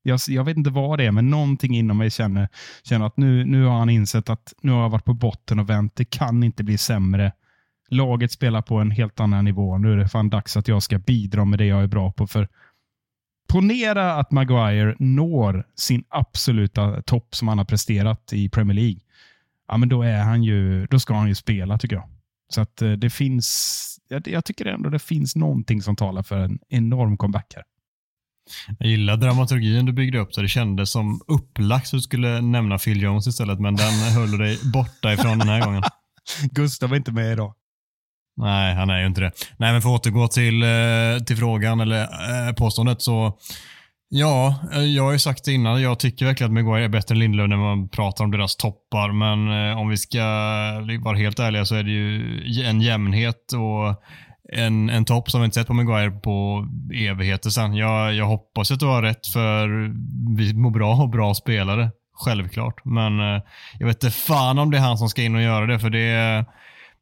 [0.03, 2.49] Jag, jag, vet inte vad det är, men någonting inom mig känner,
[2.83, 5.69] känner att nu, nu har han insett att nu har jag varit på botten och
[5.69, 5.95] vänt.
[5.95, 7.31] Det kan inte bli sämre.
[7.89, 9.77] Laget spelar på en helt annan nivå.
[9.77, 12.27] Nu är det fan dags att jag ska bidra med det jag är bra på.
[12.27, 12.47] För
[13.47, 18.99] Ponera att Maguire når sin absoluta topp som han har presterat i Premier League.
[19.67, 22.09] Ja, men då, är han ju, då ska han ju spela tycker jag.
[22.53, 26.59] Så att eh, det finns, jag, tycker ändå det finns någonting som talar för en
[26.69, 27.63] enorm comeback här.
[28.79, 32.77] Jag gillar dramaturgin du byggde upp så det kändes som upplagt så du skulle nämna
[32.77, 35.83] Phil Jones istället, men den höll dig borta ifrån den här gången.
[36.51, 37.53] Gustav är inte med idag.
[38.37, 39.31] Nej, han är ju inte det.
[39.57, 43.37] Nej, men för att återgå till, eh, till frågan eller eh, påståendet så
[44.13, 45.81] Ja, eh, jag har ju sagt det innan.
[45.81, 49.11] Jag tycker verkligen att Maguire är bättre än Lindelöf när man pratar om deras toppar.
[49.11, 50.23] Men om vi ska
[51.03, 54.03] vara helt ärliga så är det ju en jämnhet och
[54.57, 57.73] en, en topp som vi inte sett på Maguire på evigheter sen.
[57.73, 59.67] Jag, jag hoppas att du har rätt för
[60.37, 61.91] vi mår bra och bra spelare.
[62.13, 62.85] Självklart.
[62.85, 63.19] Men
[63.79, 65.79] jag vet inte fan om det är han som ska in och göra det.
[65.79, 66.45] För det är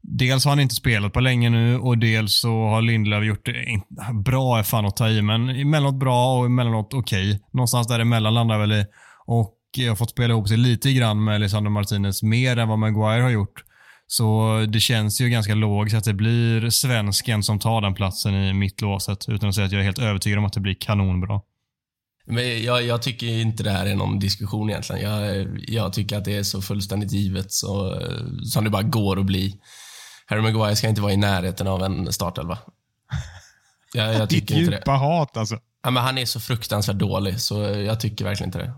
[0.02, 3.82] Dels har han inte spelat på länge nu och dels så har Lindelöf gjort det,
[4.26, 7.30] bra är fan att ta i, men emellanåt bra och emellanåt okej.
[7.30, 7.40] Okay.
[7.54, 8.86] Någonstans däremellan landar väl i.
[9.26, 12.80] Och jag har fått spela ihop sig lite grann med Lisandro Martinez, mer än vad
[12.80, 13.64] Maguire har gjort.
[14.08, 18.54] Så det känns ju ganska logiskt att det blir svensken som tar den platsen i
[18.54, 21.42] mittlåset, utan att säga att jag är helt övertygad om att det blir kanonbra.
[22.28, 25.02] Men jag, jag, tycker inte det här är någon diskussion egentligen.
[25.02, 28.02] Jag, jag tycker att det är så fullständigt givet så,
[28.44, 29.60] som det bara går att bli.
[30.30, 32.58] Harry Maguire ska inte vara i närheten av en startelva.
[33.94, 35.60] Jag, jag tycker Ditt inte djupa hat alltså.
[35.84, 38.74] Ja, men han är så fruktansvärt dålig, så jag tycker verkligen inte det.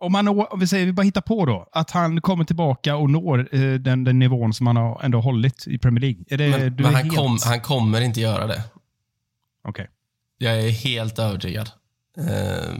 [0.00, 3.10] Om, man, om vi säger, vi bara hittar på då, att han kommer tillbaka och
[3.10, 6.24] når eh, den, den nivån som han har ändå hållit i Premier League.
[6.28, 7.16] Är det, men, men han, helt...
[7.16, 8.62] kom, han kommer inte göra det.
[9.64, 9.82] Okej.
[9.82, 9.86] Okay.
[10.38, 11.70] Jag är helt övertygad.
[12.18, 12.74] Eh,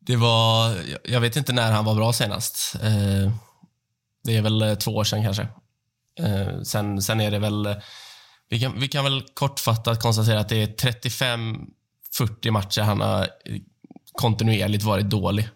[0.00, 2.74] det var, jag vet inte när han var bra senast.
[2.82, 3.32] Eh,
[4.24, 5.48] det är väl två år sedan kanske.
[6.18, 7.76] Eh, sen, sen är det väl...
[8.50, 10.66] Vi kan, vi kan väl kortfattat konstatera att det är
[12.18, 13.28] 35-40 matcher han har
[14.12, 15.48] kontinuerligt varit dålig.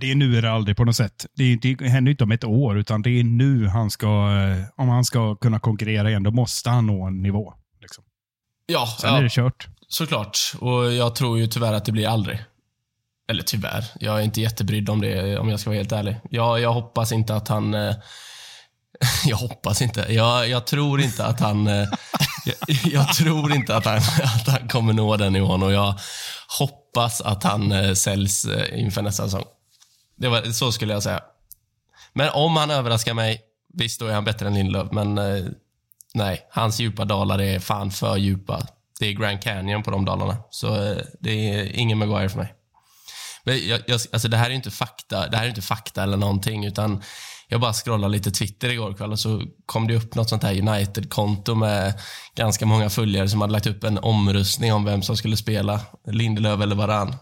[0.00, 1.26] Det är nu eller aldrig på något sätt.
[1.34, 4.06] Det, det händer inte om ett år, utan det är nu han ska...
[4.06, 7.54] Eh, om han ska kunna konkurrera igen, då måste han nå en nivå.
[7.80, 8.04] Liksom.
[8.66, 9.68] Ja, Sen ja, är det kört.
[9.88, 10.38] Såklart.
[10.58, 12.38] Och jag tror ju tyvärr att det blir aldrig.
[13.28, 13.84] Eller tyvärr.
[14.00, 16.16] Jag är inte jättebrydd om det, om jag ska vara helt ärlig.
[16.30, 17.94] Jag, jag hoppas inte att han eh,
[19.26, 20.06] Jag hoppas inte.
[20.12, 21.66] Jag, jag tror inte att han...
[21.66, 21.88] Eh,
[22.44, 22.56] jag,
[22.92, 25.94] jag, tror inte att han, att han kommer nå den nivån och jag
[26.58, 29.44] hoppas att han eh, säljs eh, inför nästa säsong.
[30.16, 31.20] Det var, så skulle jag säga.
[32.12, 33.40] Men om han överraskar mig,
[33.74, 35.14] visst då är han bättre än Lindelöf, men
[36.14, 38.66] nej, hans djupa dalar är fan för djupa.
[39.00, 42.54] Det är Grand Canyon på de dalarna, så det är ingen Maguire för mig.
[43.44, 46.64] Jag, jag, alltså det här är inte fakta, det här är inte fakta eller någonting,
[46.64, 47.02] utan
[47.48, 50.68] jag bara scrollade lite Twitter igår kväll och så kom det upp något sånt här
[50.68, 52.00] United-konto med
[52.36, 56.60] ganska många följare som hade lagt upp en omröstning om vem som skulle spela, Lindelöf
[56.60, 57.16] eller Varann.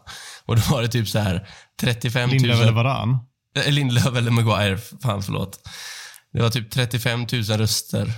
[0.47, 1.49] Och då var det typ så här
[1.81, 2.31] 35 000...
[2.31, 3.19] Lindelöf eller Varann?
[3.57, 5.69] Äh, Lindelöf eller Maguire, fan förlåt.
[6.33, 8.13] Det var typ 35 000 röster.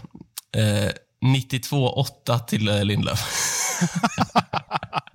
[0.57, 0.91] Eh,
[1.25, 2.75] 92-8 till eh,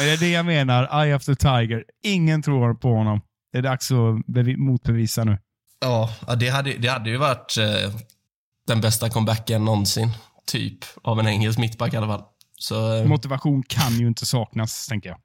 [0.00, 0.20] Lindelöf.
[0.20, 1.84] det är det jag menar, Eye of the Tiger.
[2.02, 3.20] Ingen tror på honom.
[3.52, 5.38] Det är dags att motbevisa nu.
[5.80, 7.92] Ja, det hade, det hade ju varit eh,
[8.66, 10.10] den bästa comebacken någonsin.
[10.46, 12.22] Typ, av en engelsk mittback i alla fall.
[12.58, 15.18] Så, eh, Motivation kan ju inte saknas, tänker jag.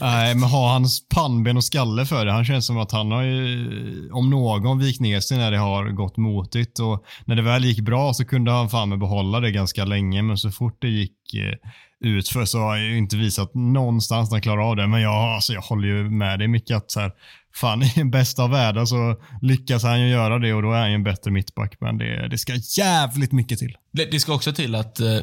[0.00, 2.32] Nej, men har hans pannben och skalle för det?
[2.32, 5.88] Han känns som att han har ju, om någon, vikt ner sig när det har
[5.88, 6.78] gått motigt.
[6.78, 10.22] Och när det väl gick bra så kunde han fan med behålla det ganska länge,
[10.22, 11.70] men så fort det gick eh,
[12.02, 14.86] utför så har han ju inte visat någonstans när han klarar av det.
[14.86, 17.12] Men jag, alltså, jag håller ju med dig mycket att så här,
[17.54, 20.90] fan i bästa av världar så lyckas han ju göra det och då är han
[20.90, 21.76] ju en bättre mittback.
[21.80, 23.76] Men det, det ska jävligt mycket till.
[23.92, 25.20] Det, det ska också till att uh,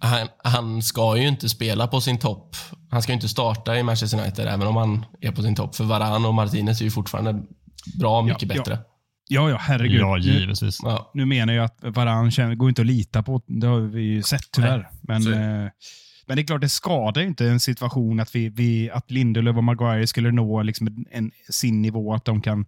[0.00, 2.56] han, han, ska ju inte spela på sin topp.
[2.90, 5.76] Han ska ju inte starta i Manchester United även om han är på sin topp.
[5.76, 7.42] För Varan och Martinez är ju fortfarande
[7.98, 8.72] bra mycket ja, bättre.
[8.74, 8.90] Ja.
[9.32, 10.00] Ja, ja, herregud.
[10.00, 10.78] Ja, Nu- givetvis.
[10.82, 11.10] Ja.
[11.14, 13.42] Nu menar jag att Varann känner, går inte att lita på.
[13.46, 14.88] Det har vi ju sett tyvärr.
[15.02, 15.68] Men, så- eh,
[16.30, 19.56] men det är klart, det skadar ju inte en situation att, vi, vi, att Lindelöf
[19.56, 22.14] och Maguire skulle nå liksom en, en, sin nivå.
[22.14, 22.66] Att de kan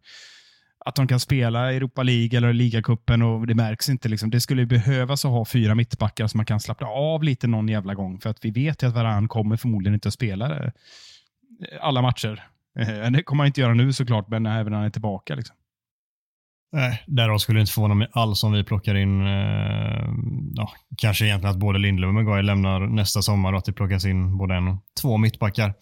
[0.84, 4.08] att de kan spela Europa League eller ligacupen och det märks inte.
[4.08, 4.30] Liksom.
[4.30, 7.94] Det skulle behövas att ha fyra mittbackar så man kan slappna av lite någon jävla
[7.94, 8.20] gång.
[8.20, 10.70] För att vi vet ju att Varann kommer förmodligen inte att spela eh,
[11.80, 12.42] alla matcher.
[13.12, 15.34] Det kommer han inte göra nu såklart, men även när han är tillbaka.
[15.34, 15.56] Liksom.
[16.74, 20.12] Nej, därav skulle det inte förvåna mig alls om vi plockar in, eh,
[20.54, 24.04] ja, kanske egentligen att både Lindelöf och Maguire lämnar nästa sommar och att det plockas
[24.04, 25.74] in både en och två mittbackar.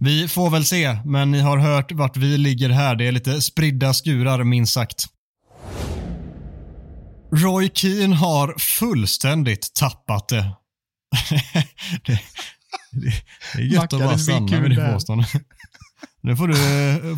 [0.00, 2.96] Vi får väl se, men ni har hört vart vi ligger här.
[2.96, 5.06] Det är lite spridda skurar minst sagt.
[7.32, 10.40] Roy Keane har fullständigt tappat det.
[12.04, 12.20] det,
[12.92, 13.12] det,
[13.54, 15.28] det är gött att bara stanna med det påståendet.
[16.20, 16.54] Nu får du,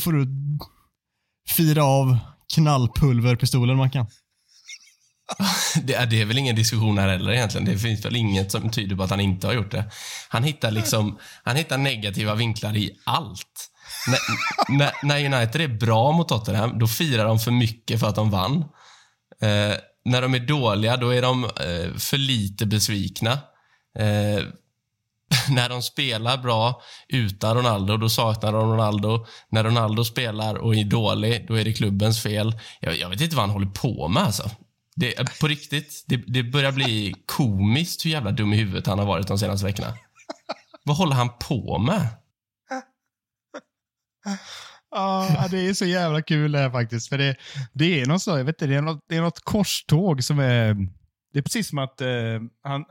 [0.01, 0.27] får du
[1.57, 2.19] fira av
[2.55, 4.07] knallpulverpistolen Mackan.
[5.83, 7.65] Det är, det är väl ingen diskussion här heller egentligen.
[7.65, 9.91] Det finns väl inget som tyder på att han inte har gjort det.
[10.29, 13.71] Han hittar liksom, han hittar negativa vinklar i allt.
[14.09, 14.19] När,
[14.79, 18.31] när, när United är bra mot Tottenham, då firar de för mycket för att de
[18.31, 18.65] vann.
[19.43, 23.33] Eh, när de är dåliga, då är de eh, för lite besvikna.
[23.99, 24.45] Eh,
[25.51, 29.27] när de spelar bra utan Ronaldo, då saknar de Ronaldo.
[29.51, 32.59] När Ronaldo spelar och är dålig, då är det klubbens fel.
[32.81, 34.51] Jag, jag vet inte vad han håller på med alltså.
[34.97, 39.07] Det, på riktigt, det, det börjar bli komiskt hur jävla dum i huvudet han har
[39.07, 39.95] varit de senaste veckorna.
[40.85, 42.09] Vad håller han på med?
[44.91, 47.09] Ja, det är så jävla kul det här faktiskt.
[47.09, 47.37] För det,
[47.73, 50.39] det är något så, jag vet inte, det är något, det är något korståg som
[50.39, 50.75] är...
[51.33, 52.09] Det är precis som att eh,
[52.63, 52.85] han,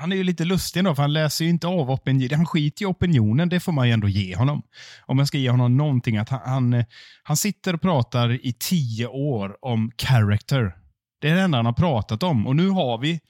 [0.00, 2.36] han är ju lite lustig då, för han läser ju inte av opinionen.
[2.36, 4.62] Han skiter i opinionen, det får man ju ändå ge honom.
[5.06, 6.84] Om jag ska ge honom någonting, att han, han,
[7.22, 10.76] han sitter och pratar i tio år om character.
[11.20, 12.46] Det är det enda han har pratat om.
[12.46, 13.20] Och nu har vi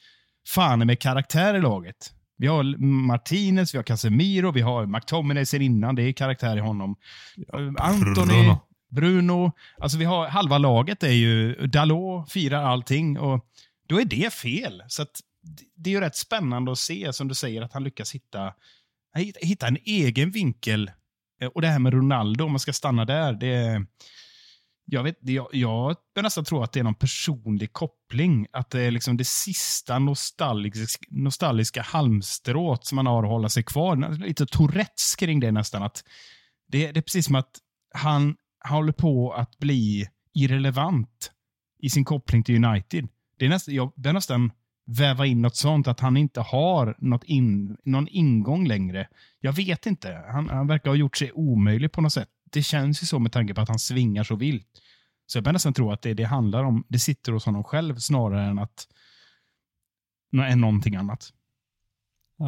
[0.48, 2.12] fan med karaktär i laget.
[2.36, 5.94] Vi har Martinez, vi har Casemiro, vi har McTominay sen innan.
[5.94, 6.96] Det är karaktär i honom.
[7.78, 8.58] Anthony, Bruno.
[8.90, 9.52] Bruno.
[9.78, 13.46] Alltså vi har, halva laget är ju, Dalot firar allting och
[13.88, 14.82] då är det fel.
[14.88, 15.20] Så att,
[15.76, 18.54] det- är ju rätt spännande att se, som du säger, att han lyckas hitta,
[19.40, 20.90] hitta en egen vinkel.
[21.40, 23.86] Eh, och det här med Ronaldo, om man ska stanna där, det
[24.92, 28.46] jag, vet, jag, jag börjar nästan tro att det är någon personlig koppling.
[28.52, 33.62] Att det är liksom det sista nostalgiska, nostalgiska halmstrået som man har att hålla sig
[33.62, 34.18] kvar.
[34.26, 35.82] Lite Tourettes kring det nästan.
[35.82, 36.04] Att
[36.68, 37.50] det, det är precis som att
[37.94, 41.32] han, han håller på att bli irrelevant
[41.78, 43.08] i sin koppling till United.
[43.38, 44.52] Det är nästan, jag börjar nästan
[44.98, 49.08] väva in något sånt, att han inte har något in, någon ingång längre.
[49.40, 50.24] Jag vet inte.
[50.28, 52.28] Han, han verkar ha gjort sig omöjlig på något sätt.
[52.52, 54.66] Det känns ju så med tanke på att han svingar så vilt.
[55.26, 57.96] Så jag börjar nästan tro att det det handlar om, det sitter hos honom själv
[57.96, 58.86] snarare än att
[60.48, 61.32] än någonting annat.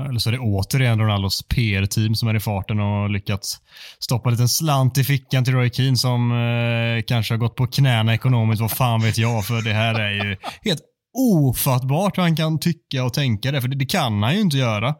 [0.08, 3.60] Eller så är det återigen Ronaldos PR-team som är i farten och lyckats
[3.98, 7.66] stoppa en liten slant i fickan till Roy Keane som eh, kanske har gått på
[7.66, 10.82] knäna ekonomiskt, vad fan vet jag, för det här är ju helt
[11.12, 14.56] ofattbart hur han kan tycka och tänka det, för det, det kan han ju inte
[14.56, 14.94] göra.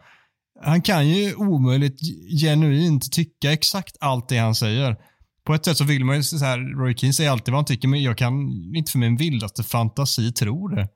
[0.65, 2.01] Han kan ju omöjligt
[2.43, 4.97] genuint tycka exakt allt det han säger.
[5.45, 7.65] På ett sätt så vill man ju så här, Roy Keane säger alltid vad han
[7.65, 8.35] tycker, men jag kan
[8.77, 10.89] inte för min vildaste fantasi tro det.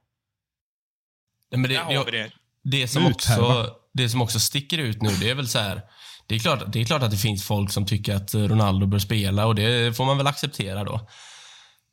[1.51, 2.31] Nej, men det, vi det.
[2.63, 5.83] Det som, också, det som också sticker ut nu, det är väl så här.
[6.27, 8.99] Det är, klart, det är klart att det finns folk som tycker att Ronaldo bör
[8.99, 11.09] spela och det får man väl acceptera då.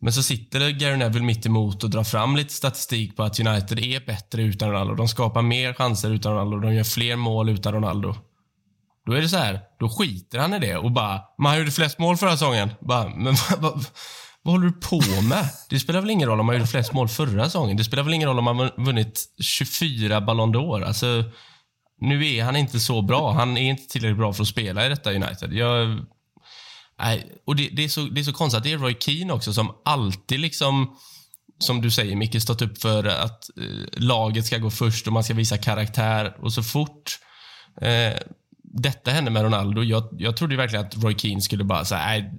[0.03, 3.79] Men så sitter Gary Neville mitt emot och drar fram lite statistik på att United
[3.79, 4.95] är bättre utan Ronaldo.
[4.95, 6.59] De skapar mer chanser utan Ronaldo.
[6.59, 8.15] De gör fler mål utan Ronaldo.
[9.05, 11.99] Då är det så här, då skiter han i det och bara, man gjorde flest
[11.99, 12.69] mål förra säsongen.
[12.81, 13.85] Bara, men vad, vad,
[14.41, 15.49] vad håller du på med?
[15.69, 17.77] Det spelar väl ingen roll om man gjorde flest mål förra säsongen.
[17.77, 20.85] Det spelar väl ingen roll om man vunnit 24 Ballon d'Or.
[20.85, 21.23] Alltså,
[22.01, 23.31] nu är han inte så bra.
[23.31, 25.53] Han är inte tillräckligt bra för att spela i detta United.
[25.53, 26.05] Jag,
[27.45, 29.53] och det, det, är så, det är så konstigt att det är Roy Keane också
[29.53, 30.97] som alltid liksom
[31.59, 35.23] som du säger, Micke, stått upp för att eh, laget ska gå först och man
[35.23, 36.37] ska visa karaktär.
[36.39, 37.19] Och så fort
[37.81, 38.13] eh,
[38.63, 42.33] detta hände med Ronaldo, jag, jag trodde verkligen att Roy Keane skulle bara säga, nej,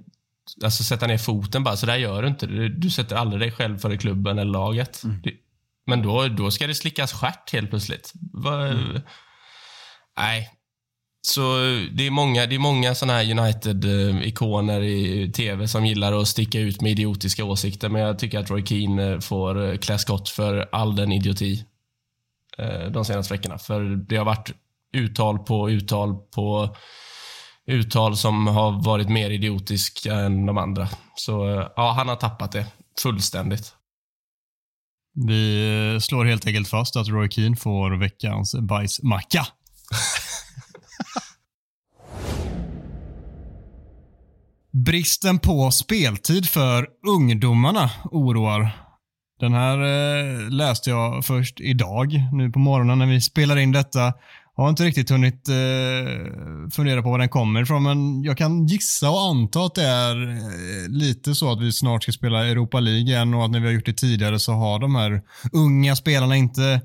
[0.63, 2.47] alltså sätta ner foten bara, så där gör du inte.
[2.47, 5.01] Du, du sätter aldrig dig själv före klubben eller laget.
[5.23, 5.33] Det,
[5.87, 8.13] men då, då ska det slickas stjärt helt plötsligt.
[8.33, 8.73] Va,
[10.17, 10.49] Nej.
[11.27, 11.57] Så
[11.91, 16.59] det är många, det är många såna här United-ikoner i tv som gillar att sticka
[16.59, 20.29] ut med idiotiska åsikter, men jag tycker att Roy Keane eh, får eh, klä skott
[20.29, 21.65] för all den idioti
[22.57, 23.57] eh, de senaste veckorna.
[23.57, 24.51] För det har varit
[24.93, 26.75] uttal på uttal på
[27.67, 30.89] uttal som har varit mer idiotiska än de andra.
[31.15, 32.65] Så eh, ja, han har tappat det.
[33.01, 33.73] fullständigt.
[35.27, 39.47] Vi eh, slår helt enkelt fast att Roy Keane får veckans bajsmacka.
[44.83, 48.71] Bristen på speltid för ungdomarna oroar.
[49.39, 54.13] Den här eh, läste jag först idag, nu på morgonen när vi spelar in detta.
[54.55, 59.09] Har inte riktigt hunnit eh, fundera på var den kommer ifrån, men jag kan gissa
[59.09, 63.01] och anta att det är eh, lite så att vi snart ska spela Europa League
[63.01, 65.21] igen och att när vi har gjort det tidigare så har de här
[65.51, 66.81] unga spelarna inte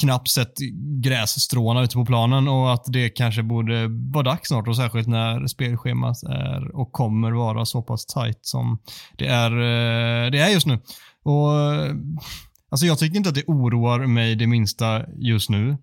[0.00, 0.54] knappt sett
[1.02, 5.46] grässtråna ute på planen och att det kanske borde vara dags snart och särskilt när
[5.46, 8.78] spelschemat är och kommer vara så pass tight som
[9.18, 10.80] det är, eh, det är just nu.
[11.22, 11.94] Och eh,
[12.70, 15.76] Alltså jag tycker inte att det oroar mig det minsta just nu.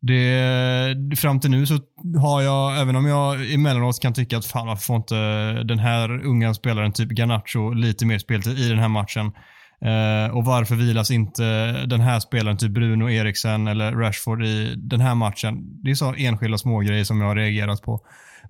[0.00, 1.78] Det, fram till nu så
[2.20, 5.14] har jag, även om jag emellanåt kan tycka att fan varför får inte
[5.62, 9.32] den här unga spelaren, typ Garnacho, lite mer speltid i den här matchen.
[9.80, 15.00] Eh, och varför vilas inte den här spelaren, typ Bruno Eriksen eller Rashford i den
[15.00, 15.82] här matchen?
[15.82, 18.00] Det är så enskilda smågrejer som jag har reagerat på.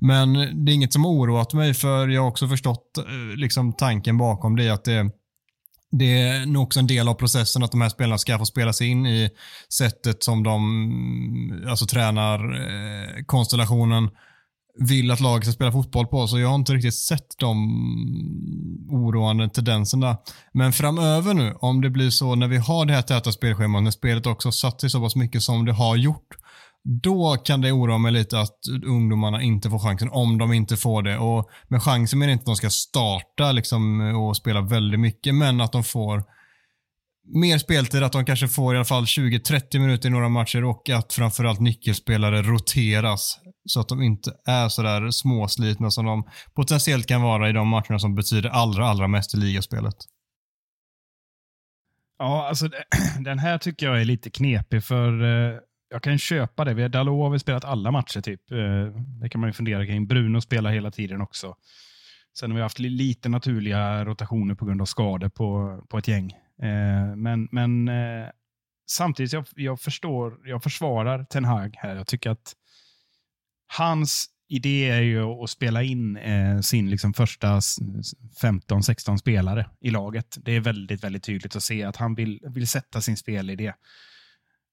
[0.00, 0.32] Men
[0.64, 4.18] det är inget som har oroat mig för jag har också förstått eh, liksom tanken
[4.18, 5.10] bakom det att det
[5.98, 8.72] det är nog också en del av processen att de här spelarna ska få spela
[8.72, 9.30] sig in i
[9.78, 14.10] sättet som de alltså, tränar eh, konstellationen
[14.78, 16.26] vill att laget ska spela fotboll på.
[16.26, 17.56] Så jag har inte riktigt sett de
[18.90, 20.16] oroande tendenserna.
[20.52, 23.90] Men framöver nu, om det blir så när vi har det här täta spelschemat, när
[23.90, 26.28] spelet också satt sig så pass mycket som det har gjort,
[27.02, 31.02] då kan det oroa mig lite att ungdomarna inte får chansen, om de inte får
[31.02, 31.18] det.
[31.18, 35.34] Och med chansen menar jag inte att de ska starta liksom, och spela väldigt mycket,
[35.34, 36.22] men att de får
[37.34, 40.90] mer speltid, att de kanske får i alla fall 20-30 minuter i några matcher och
[40.90, 43.38] att framförallt nyckelspelare roteras.
[43.66, 47.98] Så att de inte är sådär småslitna som de potentiellt kan vara i de matcherna
[47.98, 49.96] som betyder allra, allra mest i ligaspelet.
[52.18, 52.68] Ja, alltså
[53.20, 55.58] den här tycker jag är lite knepig för eh,
[55.88, 56.88] jag kan köpa det.
[56.88, 58.50] Dalot har väl spelat alla matcher typ.
[58.50, 58.86] Eh,
[59.20, 60.06] det kan man ju fundera kring.
[60.06, 61.54] Bruno spelar hela tiden också.
[62.38, 66.32] Sen har vi haft lite naturliga rotationer på grund av skador på, på ett gäng.
[66.62, 68.28] Eh, men men eh,
[68.90, 71.96] samtidigt, jag, jag förstår, jag försvarar Ten Hag här.
[71.96, 72.54] Jag tycker att
[73.66, 77.60] hans idé är ju att spela in eh, sin liksom första
[78.42, 80.36] 15-16 spelare i laget.
[80.42, 83.72] Det är väldigt, väldigt tydligt att se att han vill, vill sätta sin spelidé.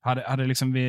[0.01, 0.81] Hade, hade liksom vi,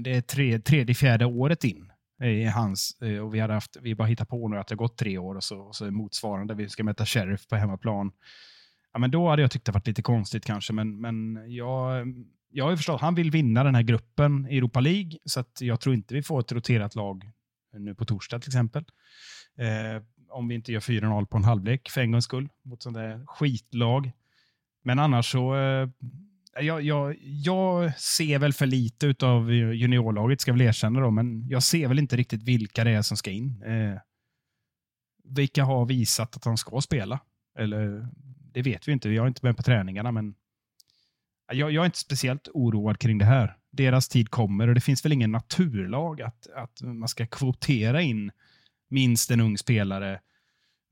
[0.00, 3.94] det är tre, tredje, fjärde året in i hans eh, och vi hade haft, vi
[3.94, 6.68] bara hittat på nu att det gått tre år och så, och så motsvarande, vi
[6.68, 8.12] ska möta Sheriff på hemmaplan.
[8.92, 12.06] Ja, men då hade jag tyckt det varit lite konstigt kanske, men, men jag,
[12.56, 15.60] jag har ju förstått, han vill vinna den här gruppen i Europa League, så att
[15.60, 17.30] jag tror inte vi får ett roterat lag
[17.78, 18.84] nu på torsdag till exempel.
[19.58, 22.96] Eh, om vi inte gör 4-0 på en halvlek för en gångs skull mot sånt
[22.96, 24.12] där skitlag.
[24.84, 25.88] Men annars så eh,
[26.60, 31.48] jag, jag, jag ser väl för lite av juniorlaget, ska jag väl erkänna då, men
[31.48, 33.62] jag ser väl inte riktigt vilka det är som ska in.
[33.62, 34.00] Eh,
[35.24, 37.20] vilka har visat att de ska spela?
[37.58, 38.08] Eller,
[38.52, 40.34] det vet vi inte, vi har inte med på träningarna, men
[41.54, 43.56] jag, jag, är inte speciellt oroad kring det här.
[43.70, 48.30] Deras tid kommer och det finns väl ingen naturlag att, att man ska kvotera in
[48.88, 50.20] minst en ung spelare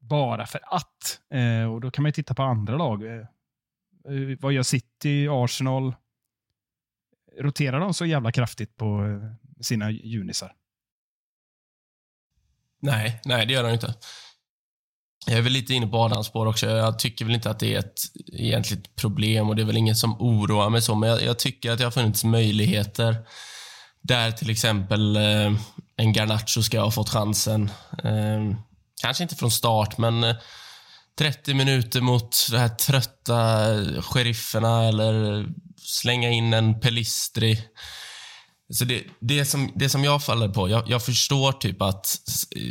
[0.01, 1.21] bara för att.
[1.31, 3.07] Eh, och Då kan man titta på andra lag.
[3.07, 3.21] Eh,
[4.09, 5.95] eh, vad gör City, Arsenal?
[7.39, 10.55] Roterar de så jävla kraftigt på eh, sina junisar?
[12.79, 13.95] Nej, nej det gör de inte.
[15.27, 16.67] Jag är väl lite inne på Adams spår också.
[16.67, 18.01] Jag tycker väl inte att det är ett
[18.33, 21.71] egentligt problem och det är väl inget som oroar mig så, men jag, jag tycker
[21.71, 23.17] att det har funnits möjligheter
[24.03, 25.53] där till exempel eh,
[25.97, 27.71] en Garnacho ska ha fått chansen.
[28.05, 28.57] Eh,
[29.03, 30.37] kanske inte från start, men eh,
[31.19, 33.67] 30 minuter mot de här trötta
[34.03, 35.47] sherifferna eller
[35.77, 37.65] slänga in en Pelistri.
[38.75, 42.07] Så det, det, som, det som jag faller på, jag, jag förstår typ att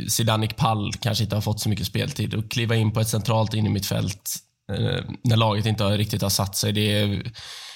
[0.08, 3.54] Zidanik Pall kanske inte har fått så mycket speltid och kliva in på ett centralt
[3.54, 4.36] in i mitt fält
[4.72, 6.72] eh, när laget inte har, riktigt har satt sig.
[6.72, 7.22] Det,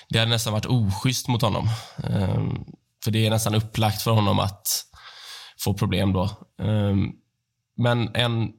[0.09, 1.69] det hade nästan varit oschysst mot honom.
[2.05, 2.45] Eh,
[3.05, 4.85] för det är nästan upplagt för honom att
[5.61, 6.25] få problem då.
[6.63, 6.97] Eh,
[7.77, 8.53] men en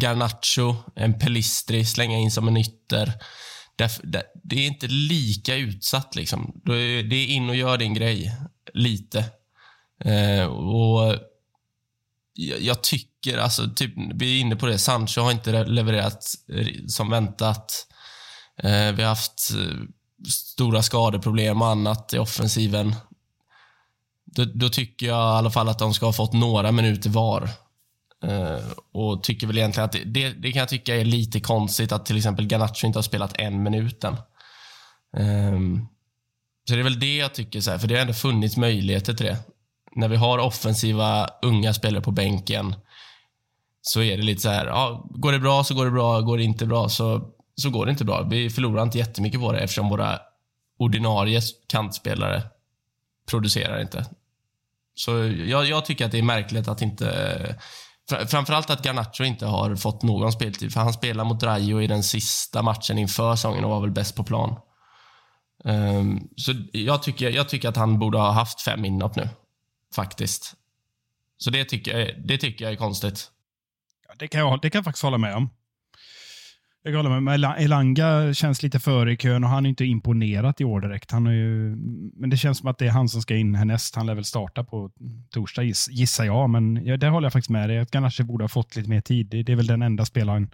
[0.00, 3.12] Garnacho, en Pelistri, slänga in som en ytter.
[4.44, 6.14] Det är inte lika utsatt.
[6.14, 6.60] Liksom.
[6.64, 8.32] Det är in och gör din grej,
[8.74, 9.24] lite.
[10.04, 11.16] Eh, och
[12.58, 16.24] jag tycker, alltså, typ, vi är inne på det, Sancho har inte levererat
[16.88, 17.86] som väntat.
[18.62, 19.76] Eh, vi har haft eh,
[20.28, 22.94] stora skadeproblem och annat i offensiven.
[24.24, 27.50] Då, då, tycker jag i alla fall att de ska ha fått några minuter var.
[28.24, 31.92] Eh, och tycker väl egentligen att det, det, det, kan jag tycka är lite konstigt
[31.92, 34.16] att till exempel Garnacho inte har spelat en minut än.
[35.16, 35.88] Um,
[36.68, 39.14] så det är väl det jag tycker, så här, för det har ändå funnits möjligheter
[39.14, 39.38] till det.
[39.94, 42.74] När vi har offensiva unga spelare på bänken
[43.82, 46.38] så är det lite så här, ja, går det bra så går det bra, går
[46.38, 48.22] det inte bra så, så går det inte bra.
[48.22, 50.18] Vi förlorar inte jättemycket på det eftersom våra
[50.78, 52.42] ordinarie kantspelare
[53.30, 54.06] producerar inte.
[54.94, 55.10] Så
[55.46, 57.56] jag, jag tycker att det är märkligt att inte
[58.28, 62.02] Framförallt att Garnacho inte har fått någon speltid, för han spelade mot Rayo i den
[62.02, 64.56] sista matchen inför säsongen och var väl bäst på plan.
[65.66, 69.28] Um, så jag tycker, jag tycker att han borde ha haft fem inhopp nu,
[69.94, 70.54] faktiskt.
[71.38, 73.30] Så det tycker jag, det tycker jag är konstigt.
[74.08, 75.50] Ja, det, kan jag, det kan jag faktiskt hålla med om.
[76.82, 77.54] Jag håller med.
[77.58, 81.10] Elanga känns lite före i kön och han är inte imponerat i år direkt.
[81.10, 81.76] Han är ju,
[82.14, 83.96] men det känns som att det är han som ska in härnäst.
[83.96, 84.90] Han lär väl starta på
[85.30, 87.86] torsdag gissar jag, men ja, där håller jag faktiskt med dig.
[87.90, 89.26] Ganache borde ha fått lite mer tid.
[89.30, 90.50] Det, det är väl den enda spelaren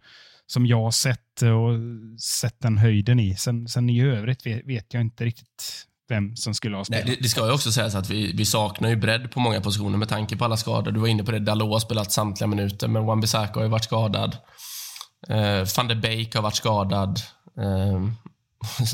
[0.47, 3.37] som jag har sett och sett den höjden i.
[3.37, 7.07] Sen, sen i övrigt vet, vet jag inte riktigt vem som skulle ha spelat.
[7.07, 9.61] Nej, det, det, ska ju också sägas att vi, vi saknar ju bredd på många
[9.61, 10.93] positioner med tanke på alla skador.
[10.93, 13.85] Du var inne på det, Dalot har spelat samtliga minuter, men Wan-Bissaka har ju varit
[13.85, 14.37] skadad.
[15.31, 17.21] Uh, Van de Beek har varit skadad.
[17.59, 18.09] Uh,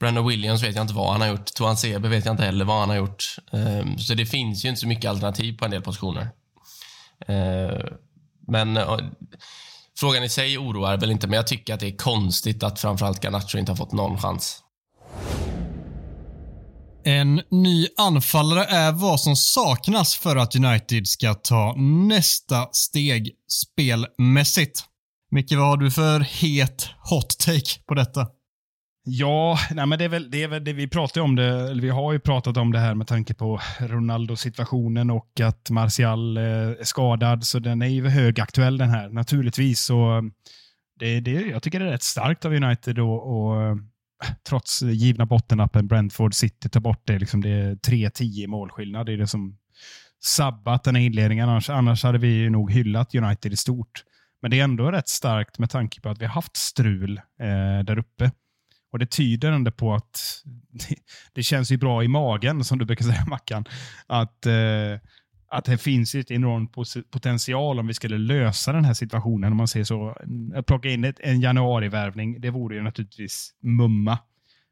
[0.00, 1.54] Brandon Williams vet jag inte vad han har gjort.
[1.54, 3.24] Toan Sebe vet jag inte heller vad han har gjort.
[3.54, 6.28] Uh, så det finns ju inte så mycket alternativ på en del positioner.
[7.30, 7.84] Uh,
[8.46, 8.78] men
[10.00, 13.24] frågan i sig oroar väl inte, men jag tycker att det är konstigt att framförallt
[13.24, 14.62] Garnacho inte har fått någon chans.
[17.04, 21.74] En ny anfallare är vad som saknas för att United ska ta
[22.08, 24.84] nästa steg spelmässigt.
[25.30, 28.26] Micke, vad har du för het hot take på detta?
[29.10, 31.82] Ja, nej men det är väl det, är väl det vi pratar om det, eller
[31.82, 36.42] vi har ju pratat om det här med tanke på Ronaldo-situationen och att Martial eh,
[36.42, 39.80] är skadad, så den är ju högaktuell den här, naturligtvis.
[39.80, 40.22] Så eh,
[40.98, 43.78] det, det, jag tycker det är rätt starkt av United och, eh, och
[44.48, 47.18] trots givna bottenappen Brentford City tar bort det.
[47.18, 49.06] Liksom det är 3-10 målskillnad.
[49.06, 49.58] Det är det som
[50.24, 51.48] sabbat den här inledningen.
[51.48, 54.04] Annars, annars hade vi nog hyllat United i stort.
[54.42, 57.84] Men det är ändå rätt starkt med tanke på att vi har haft strul eh,
[57.84, 58.30] där uppe.
[58.90, 60.94] Och Det tyder ändå på att det,
[61.32, 63.64] det, känns ju bra i magen, som du brukar säga Mackan.
[64.06, 65.00] Att, eh,
[65.50, 66.68] att det finns ett enorm
[67.10, 69.52] potential om vi skulle lösa den här situationen.
[69.52, 70.16] Om man säger så.
[70.54, 74.18] Att plocka in ett, en januarivärvning, det vore ju naturligtvis mumma.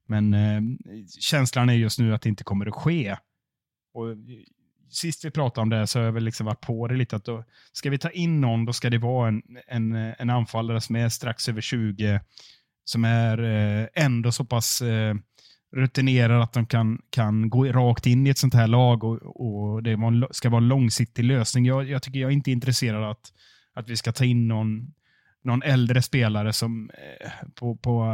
[0.08, 0.60] Men eh,
[1.20, 3.16] känslan är just nu att det inte kommer att ske.
[3.94, 4.16] Och
[4.90, 7.16] sist vi pratade om det så har jag väl liksom varit på det lite.
[7.16, 10.80] att då, Ska vi ta in någon, då ska det vara en, en, en anfallare
[10.80, 12.20] som är strax över 20,
[12.87, 15.22] som är eh, ändå så pass rutinerade
[15.76, 19.82] rutinerad att de kan, kan gå rakt in i ett sånt här lag och, och
[19.82, 19.99] det
[20.30, 21.64] ska vara en långsiktig lösning.
[21.64, 23.32] Jag, jag tycker jag är inte intresserad av att,
[23.74, 24.95] att vi ska ta in någon,
[25.45, 28.07] någon äldre spelare som eh, på, på,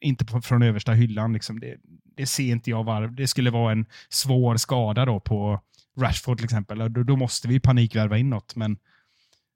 [0.00, 1.32] inte på, från översta hyllan.
[1.32, 1.60] Liksom.
[1.60, 1.76] Det,
[2.16, 3.14] det ser inte jag varv.
[3.14, 5.60] Det skulle vara en svår skada då på
[6.00, 6.78] Rashford till exempel.
[6.78, 8.56] Då, då måste vi panikvärva in något.
[8.56, 8.78] Men,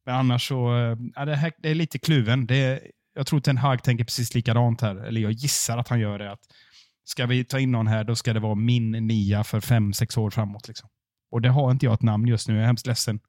[0.06, 0.70] men annars så,
[1.14, 2.46] ja, det, här, det är lite kluven.
[2.46, 2.80] Det
[3.16, 4.96] jag tror Ten Hag tänker precis likadant här.
[4.96, 6.32] Eller jag gissar att han gör det.
[6.32, 6.40] Att
[7.04, 10.16] ska vi ta in någon här, då ska det vara min nia för fem, sex
[10.16, 10.68] år framåt.
[10.68, 10.88] Liksom.
[11.30, 12.54] Och det har inte jag ett namn just nu.
[12.54, 13.20] Jag är hemskt ledsen.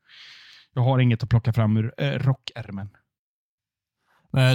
[0.73, 2.89] Jag har inget att plocka fram ur äh, rockärmen.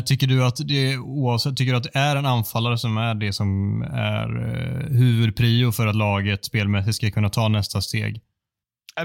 [0.06, 3.32] Tycker du att det, oavsett, tycker du att det är en anfallare som är det
[3.32, 8.20] som är eh, huvudprio för att laget spelmässigt ska kunna ta nästa steg?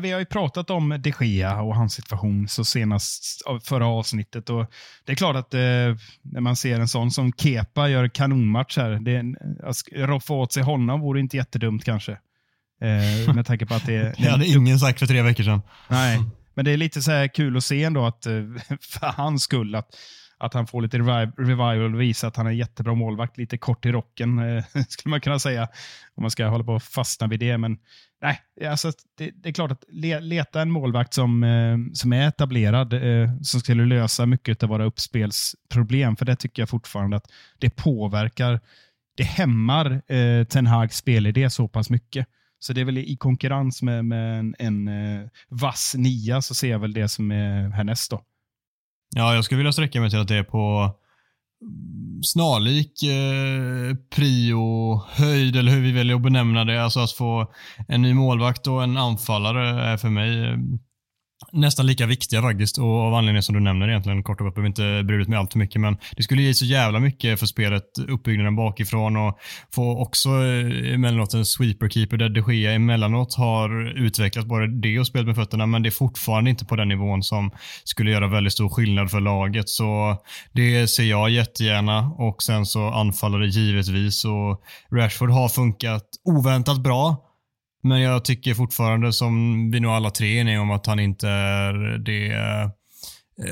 [0.02, 4.50] Vi har ju pratat om de Gea och hans situation så senast förra avsnittet.
[4.50, 4.72] Och
[5.06, 5.60] det är klart att eh,
[6.22, 10.64] när man ser en sån som Kepa gör kanonmatch här, det, att roffa åt sig
[10.64, 12.12] honom vore inte jättedumt kanske.
[12.82, 14.14] Eh, med tanke på att det...
[14.18, 15.62] det hade ingen sagt för tre veckor sedan.
[15.88, 16.20] Nej,
[16.54, 18.34] men det är lite så här kul att se ändå att eh,
[18.82, 19.96] för hans skull att
[20.40, 23.38] att han får lite revival och visa att han är en jättebra målvakt.
[23.38, 25.68] Lite kort i rocken, eh, skulle man kunna säga.
[26.16, 27.58] Om man ska hålla på och fastna vid det.
[27.58, 27.78] Men
[28.22, 32.28] nej, alltså, det, det är klart att le, leta en målvakt som, eh, som är
[32.28, 36.16] etablerad, eh, som skulle lösa mycket av våra uppspelsproblem.
[36.16, 38.60] För det tycker jag fortfarande att det påverkar,
[39.18, 42.28] det hämmar eh, Ten Hags spelidé så pass mycket.
[42.60, 46.70] Så det är väl i konkurrens med, med en, en eh, vass nia så ser
[46.70, 48.22] jag väl det som är härnäst då.
[49.16, 50.92] Ja, jag skulle vilja sträcka mig till att det är på
[52.24, 56.84] snarlik eh, prio-höjd, eller hur vi väljer att benämna det.
[56.84, 57.52] Alltså att få
[57.88, 60.58] en ny målvakt och en anfallare är för mig eh,
[61.52, 64.56] nästan lika viktiga faktiskt och av anledningen som du nämner egentligen kort och gott.
[64.56, 67.40] Behöver inte bry ut mig allt för mycket men det skulle ge så jävla mycket
[67.40, 69.40] för spelet, uppbyggnaden bakifrån och
[69.74, 75.08] få också eh, emellanåt en sweeperkeeper där de Gea emellanåt har utvecklat både det och
[75.08, 77.52] spelet med fötterna men det är fortfarande inte på den nivån som
[77.84, 79.70] skulle göra väldigt stor skillnad för laget.
[79.70, 80.18] Så
[80.54, 84.62] det ser jag jättegärna och sen så anfaller det givetvis och
[84.92, 87.27] Rashford har funkat oväntat bra
[87.84, 91.30] men jag tycker fortfarande, som vi nog alla tre är eniga om, att han inte
[91.30, 92.70] är det eh,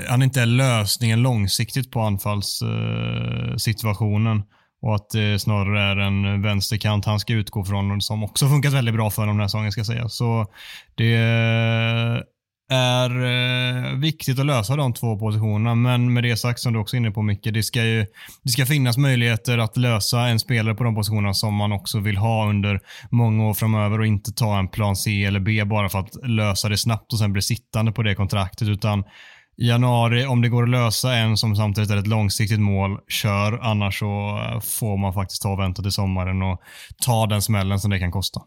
[0.10, 4.44] han inte är lösningen långsiktigt på anfallssituationen.
[4.82, 8.96] och att det snarare är en vänsterkant han ska utgå från som också funkat väldigt
[8.96, 10.10] bra för honom den här säsongen ska jag säga.
[10.10, 10.48] Så
[10.96, 11.16] det
[12.70, 16.96] är eh, viktigt att lösa de två positionerna, men med det sagt som du också
[16.96, 18.06] är inne på Micke, det ska ju
[18.44, 22.18] det ska finnas möjligheter att lösa en spelare på de positionerna som man också vill
[22.18, 26.00] ha under många år framöver och inte ta en plan C eller B bara för
[26.00, 29.04] att lösa det snabbt och sen bli sittande på det kontraktet, utan
[29.58, 33.60] i januari, om det går att lösa en som samtidigt är ett långsiktigt mål, kör.
[33.62, 36.62] Annars så eh, får man faktiskt ta och vänta till sommaren och
[37.06, 38.42] ta den smällen som det kan kosta.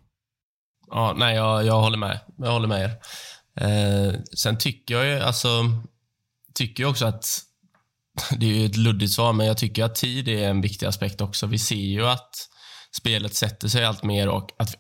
[0.91, 2.21] Ja, nej, jag, jag håller med.
[2.39, 2.91] Jag håller med er.
[3.61, 5.49] Eh, sen tycker jag ju, alltså,
[6.55, 7.43] tycker jag också att,
[8.37, 11.21] det är ju ett luddigt svar, men jag tycker att tid är en viktig aspekt
[11.21, 11.47] också.
[11.47, 12.49] Vi ser ju att
[12.97, 14.75] spelet sätter sig allt mer och att,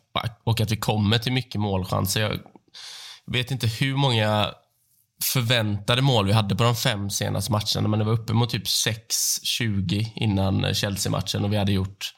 [0.44, 2.20] och att vi kommer till mycket målchanser.
[2.20, 4.54] Jag vet inte hur många
[5.32, 8.64] förväntade mål vi hade på de fem senaste matcherna, men det var uppe mot typ
[8.64, 12.14] 6-20 innan Chelsea-matchen och vi hade gjort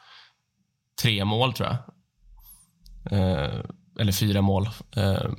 [1.03, 1.79] tre mål, tror jag.
[3.13, 3.61] Eh,
[3.99, 4.69] eller fyra mål.
[4.97, 5.31] Eh,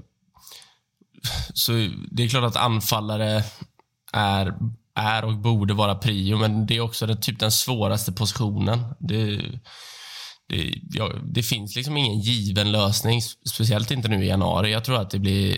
[1.54, 1.72] så
[2.12, 3.44] det är klart att anfallare
[4.14, 4.54] är,
[4.96, 8.80] är och borde vara prio, men det är också den, typ den svåraste positionen.
[9.00, 9.42] Det,
[10.50, 14.72] det, ja, det finns liksom ingen given lösning, speciellt inte nu i januari.
[14.72, 15.56] Jag tror att det blir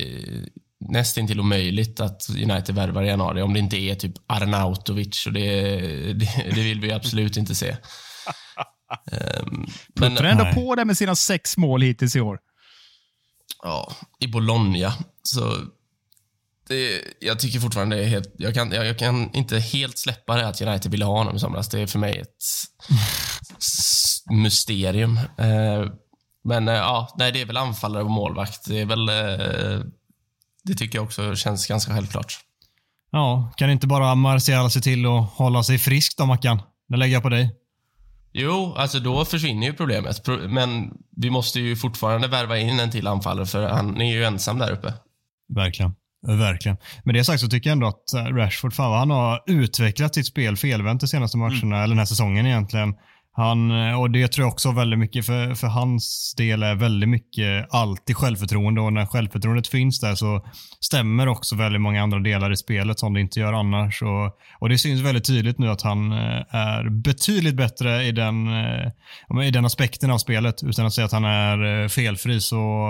[0.89, 5.79] nästintill omöjligt att United värvar i januari om det inte är typ Arnautovic och det,
[6.13, 7.75] det, det vill vi absolut inte se.
[9.11, 10.53] Um, men, ändå nej.
[10.53, 12.39] på det med sina sex mål hittills i år.
[13.63, 14.93] Ja, i Bologna.
[15.23, 15.57] Så
[16.67, 18.35] det, jag tycker fortfarande det är helt...
[18.37, 21.39] Jag kan, jag, jag, kan inte helt släppa det att United ville ha honom i
[21.39, 21.69] somras.
[21.69, 22.37] Det är för mig ett
[24.31, 25.17] mysterium.
[25.17, 25.85] Eh,
[26.43, 28.65] men eh, ja, nej, det är väl anfallare och målvakt.
[28.67, 29.09] Det är väl...
[29.09, 29.85] Eh,
[30.63, 32.39] det tycker jag också känns ganska självklart.
[33.11, 36.61] Ja, kan inte bara Martial se till att hålla sig frisk då, Mackan?
[36.89, 37.62] Det lägger jag på dig.
[38.33, 40.27] Jo, alltså då försvinner ju problemet.
[40.49, 44.57] Men vi måste ju fortfarande värva in en till anfallare för han är ju ensam
[44.57, 44.93] där uppe.
[45.55, 45.95] Verkligen.
[46.27, 46.77] Verkligen.
[47.03, 50.57] Med det sagt så tycker jag ändå att Rashford, fan han har utvecklat sitt spel
[50.57, 51.73] felvänt de senaste matcherna, mm.
[51.73, 52.93] eller den här säsongen egentligen.
[53.35, 57.09] Han, eh, och det tror jag också väldigt mycket, för, för hans del är väldigt
[57.09, 60.45] mycket alltid självförtroende och när självförtroendet finns där så
[60.79, 64.01] stämmer också väldigt många andra delar i spelet som det inte gör annars.
[64.01, 68.47] Och, och det syns väldigt tydligt nu att han eh, är betydligt bättre i den,
[68.47, 70.63] eh, i den aspekten av spelet.
[70.63, 72.87] Utan att säga att han är felfri så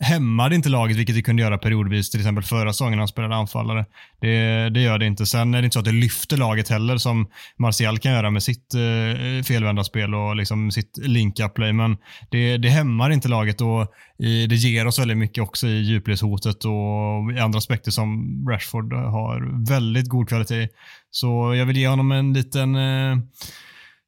[0.00, 3.34] hämmade inte laget, vilket det kunde göra periodvis, till exempel förra säsongen när han spelade
[3.34, 3.86] anfallare.
[4.20, 5.26] Det, det, gör det inte.
[5.26, 8.42] Sen är det inte så att det lyfter laget heller, som Martial kan göra med
[8.42, 11.96] sitt eh, felvända spel och liksom sitt link-up-play, men
[12.30, 13.86] det, det hämmar inte laget och
[14.18, 18.92] i, det ger oss väldigt mycket också i djupledshotet och i andra aspekter som Rashford
[18.92, 20.68] har väldigt god kvalitet.
[21.10, 23.18] Så jag vill ge honom en liten, eh,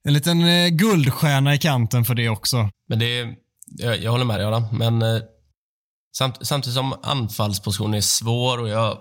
[0.05, 2.70] en liten eh, guldstjärna i kanten för det också.
[2.88, 3.34] Men det,
[3.66, 5.20] jag, jag håller med dig Adam, men eh,
[6.12, 8.98] Samt, samtidigt som anfallspositionen är svår och jag,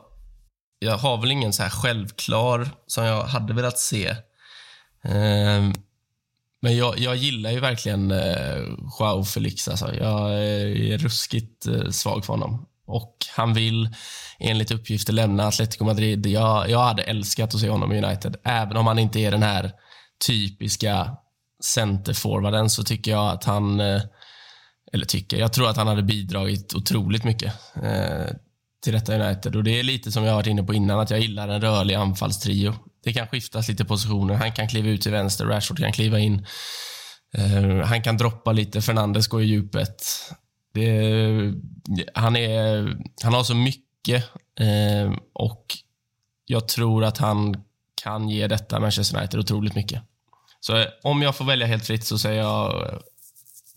[0.80, 4.08] jag har väl ingen så här självklar som jag hade velat se.
[5.04, 5.72] Eh,
[6.62, 8.58] men jag, jag gillar ju verkligen eh,
[9.00, 9.68] Joao Felix.
[9.68, 9.96] Alltså.
[9.96, 12.66] Jag eh, är ruskigt eh, svag för honom.
[12.88, 13.90] Och han vill
[14.40, 16.26] enligt uppgifter lämna Atletico Madrid.
[16.26, 18.36] Jag, jag hade älskat att se honom i United.
[18.44, 19.72] Även om han inte är den här
[20.28, 21.18] typiska
[21.64, 24.02] centerforwarden så tycker jag att han eh,
[24.94, 28.36] eller tycker, jag tror att han hade bidragit otroligt mycket eh,
[28.84, 29.56] till detta United.
[29.56, 31.96] Och Det är lite som jag varit inne på innan, att jag gillar en rörlig
[31.96, 32.74] anfallstrio.
[33.04, 34.34] Det kan skiftas lite positioner.
[34.34, 36.46] Han kan kliva ut till vänster, Rashford kan kliva in.
[37.34, 40.04] Eh, han kan droppa lite, Fernandes går i djupet.
[40.74, 41.54] Det,
[42.14, 44.24] han, är, han har så mycket
[44.60, 45.66] eh, och
[46.46, 47.64] jag tror att han
[48.04, 50.02] kan ge detta Manchester United otroligt mycket.
[50.60, 53.00] Så eh, om jag får välja helt fritt så säger jag eh,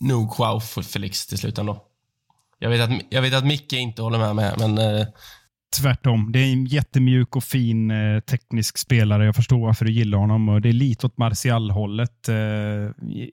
[0.03, 1.83] nog Joao Felix till slut ändå.
[2.59, 4.77] Jag vet att, jag vet att Micke inte håller med mig, men...
[4.77, 5.07] Eh...
[5.81, 6.31] Tvärtom.
[6.31, 9.25] Det är en jättemjuk och fin eh, teknisk spelare.
[9.25, 10.49] Jag förstår varför du gillar honom.
[10.49, 12.29] Och det är lite åt Martial-hållet.
[12.29, 12.35] Eh,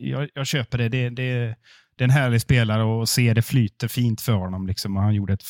[0.00, 0.88] jag, jag, köper det.
[0.88, 1.56] Det, det.
[1.96, 4.66] det är en härlig spelare och se det flyter fint för honom.
[4.66, 4.96] Liksom.
[4.96, 5.44] Han gjorde ett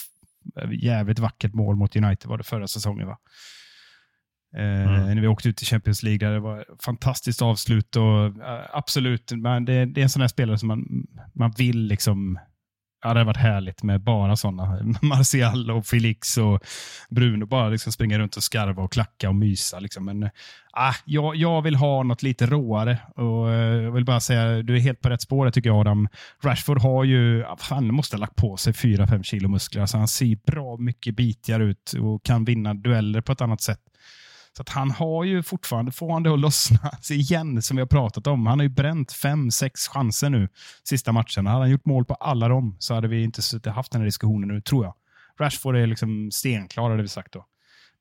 [0.83, 3.07] jävligt vackert mål mot United var det förra säsongen.
[3.07, 3.19] va?
[4.57, 5.15] Eh, Mm.
[5.15, 6.29] När vi åkte ut i Champions League.
[6.29, 7.97] Där det var ett fantastiskt avslut.
[7.97, 11.87] Och, eh, absolut, men det, det är en sån här spelare som man, man vill
[11.87, 12.39] liksom...
[13.03, 14.79] Ja, det hade varit härligt med bara sådana.
[15.03, 16.61] Martial och Felix och
[17.11, 19.79] Bruno bara liksom springa runt och skarva och klacka och mysa.
[19.81, 20.05] Liksom.
[20.05, 20.31] Men äh,
[21.05, 22.99] jag, jag vill ha något lite råare.
[23.17, 26.09] Och, eh, jag vill bara säga, du är helt på rätt spår tycker jag Adam.
[26.45, 29.81] Rashford har ju, ah, han måste ha lagt på sig 4-5 kilo muskler.
[29.81, 33.81] Alltså, han ser bra mycket bitigare ut och kan vinna dueller på ett annat sätt.
[34.57, 37.87] Så att han har ju fortfarande, får han det att lossna igen, som vi har
[37.87, 38.47] pratat om.
[38.47, 40.49] Han har ju bränt fem, sex chanser nu
[40.85, 41.51] sista matcherna.
[41.51, 44.07] Hade han gjort mål på alla dem så hade vi inte suttit haft den här
[44.07, 44.95] diskussionen nu, tror jag.
[45.41, 47.45] Rashford är liksom stenklar, hade vi sagt då.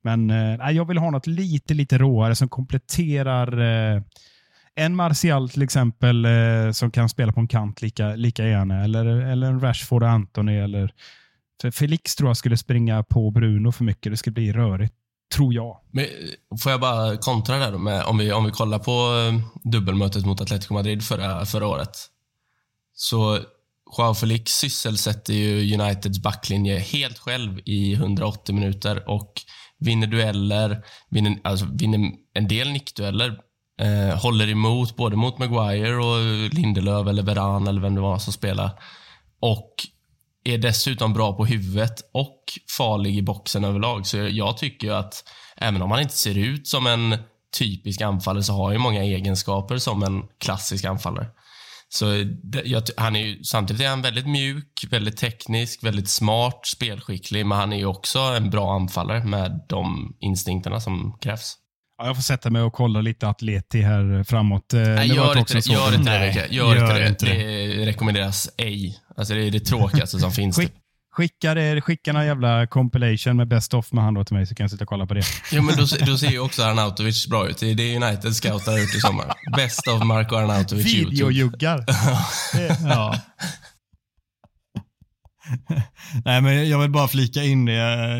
[0.04, 3.60] Men eh, jag vill ha något lite, lite råare som kompletterar
[3.96, 4.02] eh,
[4.76, 8.84] en Martial till exempel eh, som kan spela på en kant lika, lika gärna.
[8.84, 10.58] Eller, eller en Rashford och Anthony.
[10.58, 10.94] Eller,
[11.62, 14.12] för Felix tror jag skulle springa på Bruno för mycket.
[14.12, 14.96] Det skulle bli rörigt,
[15.36, 15.78] tror jag.
[15.92, 18.92] Men, eh, får jag bara kontra där då med, om vi, om vi kollar på
[18.92, 21.98] eh, dubbelmötet mot Atletico Madrid förra, förra året.
[22.94, 23.40] Så
[23.98, 29.34] Joao Felix sysselsätter ju Uniteds backlinje helt själv i 180 minuter och
[29.80, 33.40] vinner dueller, vinner, alltså vinner en del nickdueller,
[33.82, 38.34] eh, håller emot både mot Maguire och Lindelöf eller Veran eller vem det var som
[38.34, 38.72] spelar.
[39.40, 39.74] Och
[40.54, 42.44] är dessutom bra på huvudet och
[42.78, 44.06] farlig i boxen överlag.
[44.08, 45.24] Så jag tycker ju att
[45.58, 47.18] även om han inte ser ut som en
[47.58, 51.28] typisk anfallare så har han ju många egenskaper som en klassisk anfallare.
[51.90, 52.06] Så
[52.64, 57.58] jag, han är ju, samtidigt är han väldigt mjuk, väldigt teknisk, väldigt smart, spelskicklig, men
[57.58, 61.56] han är ju också en bra anfallare med de instinkterna som krävs.
[62.00, 64.74] Ja, jag får sätta mig och kolla lite atleti här framåt.
[64.74, 66.48] Eh, Nej, det gör inte det, gör inte det.
[66.52, 67.08] Gör, gör inte det.
[67.08, 67.86] inte det.
[67.86, 69.00] rekommenderas ej.
[69.18, 70.56] Alltså det är det tråkigaste som finns.
[70.58, 70.72] Skick,
[71.16, 74.56] skicka, det, skicka någon jävla compilation med best of med han då till mig så
[74.56, 75.22] kan jag sitta och kolla på det.
[75.52, 77.58] Jo, men då, då ser ju också Arnautovic bra ut.
[77.58, 79.34] Det är det United scoutar ut i sommar.
[79.56, 81.12] Best of Marco Arnautovic YouTube.
[81.12, 81.78] Videojuggar.
[82.58, 83.16] Det- ja.
[86.26, 87.74] Nej, men jag vill bara flika in det.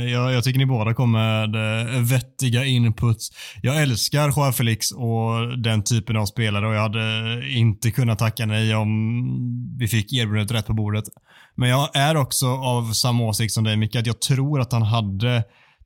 [0.10, 3.30] Jag, jag tycker ni båda kom med eh, vettiga inputs.
[3.62, 8.46] Jag älskar Joao Felix och den typen av spelare och jag hade inte kunnat tacka
[8.46, 11.04] nej om vi fick erbjudandet rätt på bordet.
[11.56, 14.82] Men jag är också av samma åsikt som dig Micke, att jag tror att han
[14.82, 15.44] hade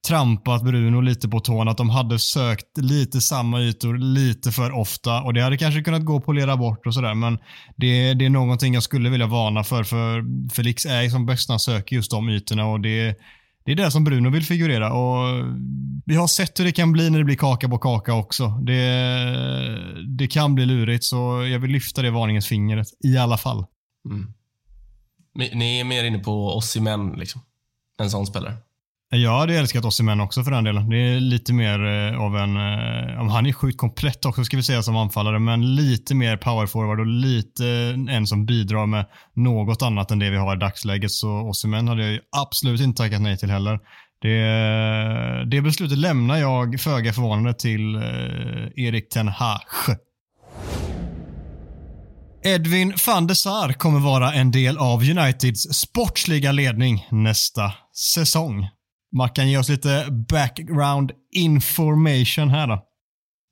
[0.07, 5.21] trampat Bruno lite på tårna, att de hade sökt lite samma ytor lite för ofta
[5.21, 7.37] och det hade kanske kunnat gå att polera bort och sådär men
[7.75, 10.23] det, det är någonting jag skulle vilja varna för för
[10.53, 13.15] Felix är ju som bäst när han söker just de ytorna och det,
[13.65, 15.45] det är det som Bruno vill figurera och
[16.05, 18.47] vi har sett hur det kan bli när det blir kaka på kaka också.
[18.47, 18.77] Det,
[20.17, 23.65] det kan bli lurigt så jag vill lyfta det varningens fingret i alla fall.
[24.09, 24.33] Mm.
[25.35, 27.41] Ni är mer inne på oss i män, liksom.
[27.99, 28.57] En sån spelare.
[29.15, 30.89] Jag hade älskat Osimhen också för den delen.
[30.89, 34.63] Det är lite mer eh, av en, eh, han är sjukt komplett också ska vi
[34.63, 39.05] säga som anfallare, men lite mer power forward och lite eh, en som bidrar med
[39.35, 41.11] något annat än det vi har i dagsläget.
[41.11, 43.79] Så Osimhen hade jag ju absolut inte tackat nej till heller.
[44.21, 48.01] Det, det beslutet lämnar jag föga förvånande till eh,
[48.75, 49.61] Erik Ten Hag.
[52.45, 57.71] Edwin van der Sar kommer vara en del av Uniteds sportsliga ledning nästa
[58.13, 58.67] säsong.
[59.17, 62.83] Mackan, ge oss lite background information här då.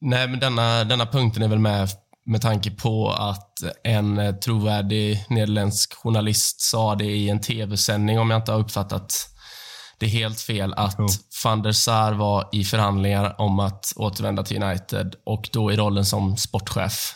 [0.01, 1.89] Nej, men denna, denna punkten är väl med
[2.25, 3.49] med tanke på att
[3.83, 9.27] en trovärdig nederländsk journalist sa det i en tv-sändning, om jag inte har uppfattat
[9.99, 11.07] det helt fel, att Jo.
[11.43, 16.05] van der Sar var i förhandlingar om att återvända till United och då i rollen
[16.05, 17.15] som sportchef.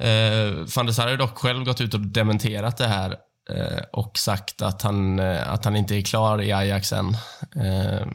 [0.00, 3.16] Eh, van der Sar har dock själv gått ut och dementerat det här
[3.50, 7.16] Eh, och sagt att han, eh, att han inte är klar i Ajax än.
[7.56, 8.06] Eh,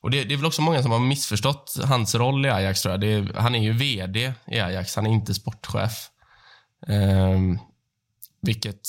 [0.00, 2.92] och det, det är väl också många som har missförstått hans roll i Ajax, tror
[2.92, 3.00] jag.
[3.00, 6.08] Det är, han är ju VD i Ajax, han är inte sportchef.
[6.86, 7.38] Eh,
[8.42, 8.80] vilket...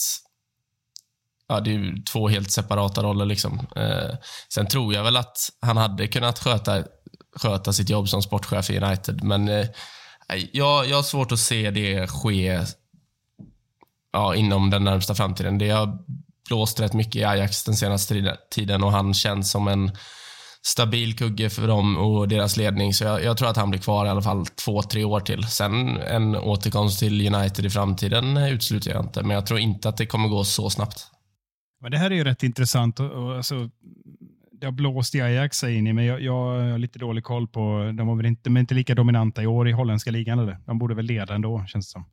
[1.48, 3.26] Ja, det är ju två helt separata roller.
[3.26, 3.68] Liksom.
[3.76, 4.16] Eh,
[4.54, 6.84] sen tror jag väl att han hade kunnat sköta,
[7.36, 9.68] sköta sitt jobb som sportchef i United, men eh,
[10.52, 12.60] Jag, jag har svårt att se det ske
[14.16, 15.58] ja, inom den närmsta framtiden.
[15.58, 15.98] Det har
[16.50, 19.92] blåst rätt mycket i Ajax den senaste tiden- och han känns som en
[20.66, 22.94] stabil kugge för dem och deras ledning.
[22.94, 25.44] Så jag, jag tror att han blir kvar i alla fall två, tre år till.
[25.44, 29.98] Sen en återkomst till United i framtiden utesluter jag inte, men jag tror inte att
[29.98, 31.08] det kommer gå så snabbt.
[31.82, 33.00] Men det här är ju rätt intressant.
[33.00, 33.70] Och, och, alltså,
[34.60, 37.92] det har blåst i Ajax, säger ni, men jag, jag har lite dålig koll på...
[37.98, 40.58] De, har väl inte, de är inte lika dominanta i år i holländska ligan, eller?
[40.66, 42.06] De borde väl leda ändå, känns det som.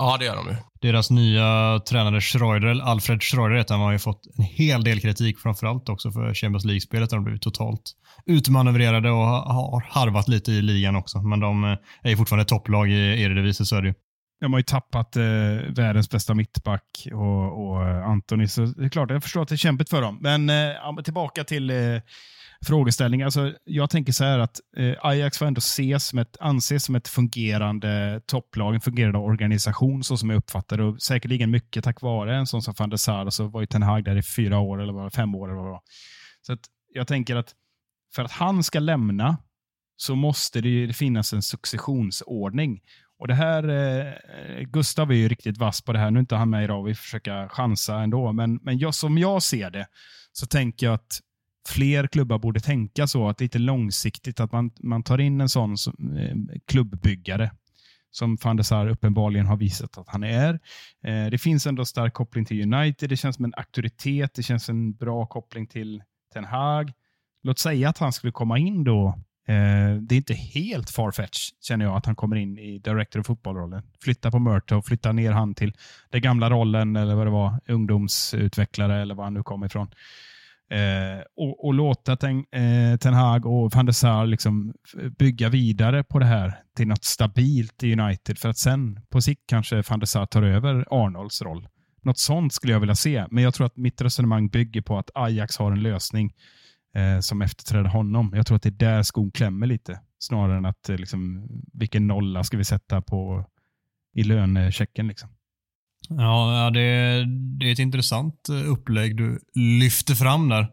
[0.00, 0.56] Ja, det gör de ju.
[0.80, 5.38] Deras nya tränare Schreuder, Alfred Schreuder heter han, har ju fått en hel del kritik,
[5.38, 7.82] framförallt också för Champions League-spelet där de blivit totalt
[8.26, 11.18] utmanövrerade och har harvat lite i ligan också.
[11.18, 13.94] Men de eh, är ju fortfarande topplag i Eredivisie, så är det ju.
[14.40, 15.22] De har ju tappat eh,
[15.68, 19.54] världens bästa mittback och, och eh, Antoni, så det är klart, jag förstår att det
[19.54, 20.18] är kämpigt för dem.
[20.20, 21.76] Men eh, tillbaka till eh,
[22.66, 23.22] frågeställning.
[23.22, 26.94] Alltså, jag tänker så här att eh, Ajax får ändå ses som ett, anses som
[26.94, 30.84] ett fungerande topplag, en fungerande organisation så som jag uppfattar det.
[30.84, 33.82] Och säkerligen mycket tack vare en sån som van der Sar, så var ju Ten
[33.82, 35.48] Hag där i fyra år eller fem år.
[35.48, 35.80] Eller vad
[36.42, 36.60] Så att
[36.94, 37.54] jag tänker att
[38.14, 39.36] för att han ska lämna
[39.96, 42.80] så måste det finnas en successionsordning.
[43.18, 46.10] Och det här, eh, Gustav är ju riktigt vass på det här.
[46.10, 48.32] Nu är inte han med idag, vi försöker chansa ändå.
[48.32, 49.86] Men, men jag, som jag ser det
[50.32, 51.20] så tänker jag att
[51.68, 55.76] fler klubbar borde tänka så, att lite långsiktigt, att man, man tar in en sån
[55.76, 56.36] som, eh,
[56.66, 57.50] klubbbyggare
[58.10, 60.60] som van der Sar uppenbarligen har visat att han är.
[61.04, 63.08] Eh, det finns ändå stark koppling till United.
[63.08, 64.34] Det känns som en auktoritet.
[64.34, 66.02] Det känns en bra koppling till
[66.32, 66.92] Ten Hag.
[67.42, 69.08] Låt säga att han skulle komma in då.
[69.48, 73.26] Eh, det är inte helt farfetch känner jag att han kommer in i director of
[73.26, 73.82] football-rollen.
[74.02, 75.72] Flytta på Murto, flytta ner han till
[76.10, 79.88] den gamla rollen eller vad det var, ungdomsutvecklare eller var han nu kom ifrån.
[80.70, 84.74] Eh, och, och, låta ten, eh, ten Hag och van der Sar liksom
[85.18, 89.42] bygga vidare på det här till något stabilt i United för att sen på sikt
[89.46, 91.68] kanske van der Sar tar över Arnolds roll.
[92.02, 95.10] Något sånt skulle jag vilja se, men jag tror att mitt resonemang bygger på att
[95.14, 96.32] Ajax har en lösning
[96.94, 98.32] eh, som efterträder honom.
[98.34, 102.06] Jag tror att det är där skon klämmer lite, snarare än att eh, liksom, vilken
[102.06, 103.46] nolla ska vi sätta på
[104.14, 105.08] i lönechecken.
[105.08, 105.30] Liksom.
[106.18, 106.80] Ja, det,
[107.58, 110.66] det är ett intressant eh, upplägg du lyfter fram där.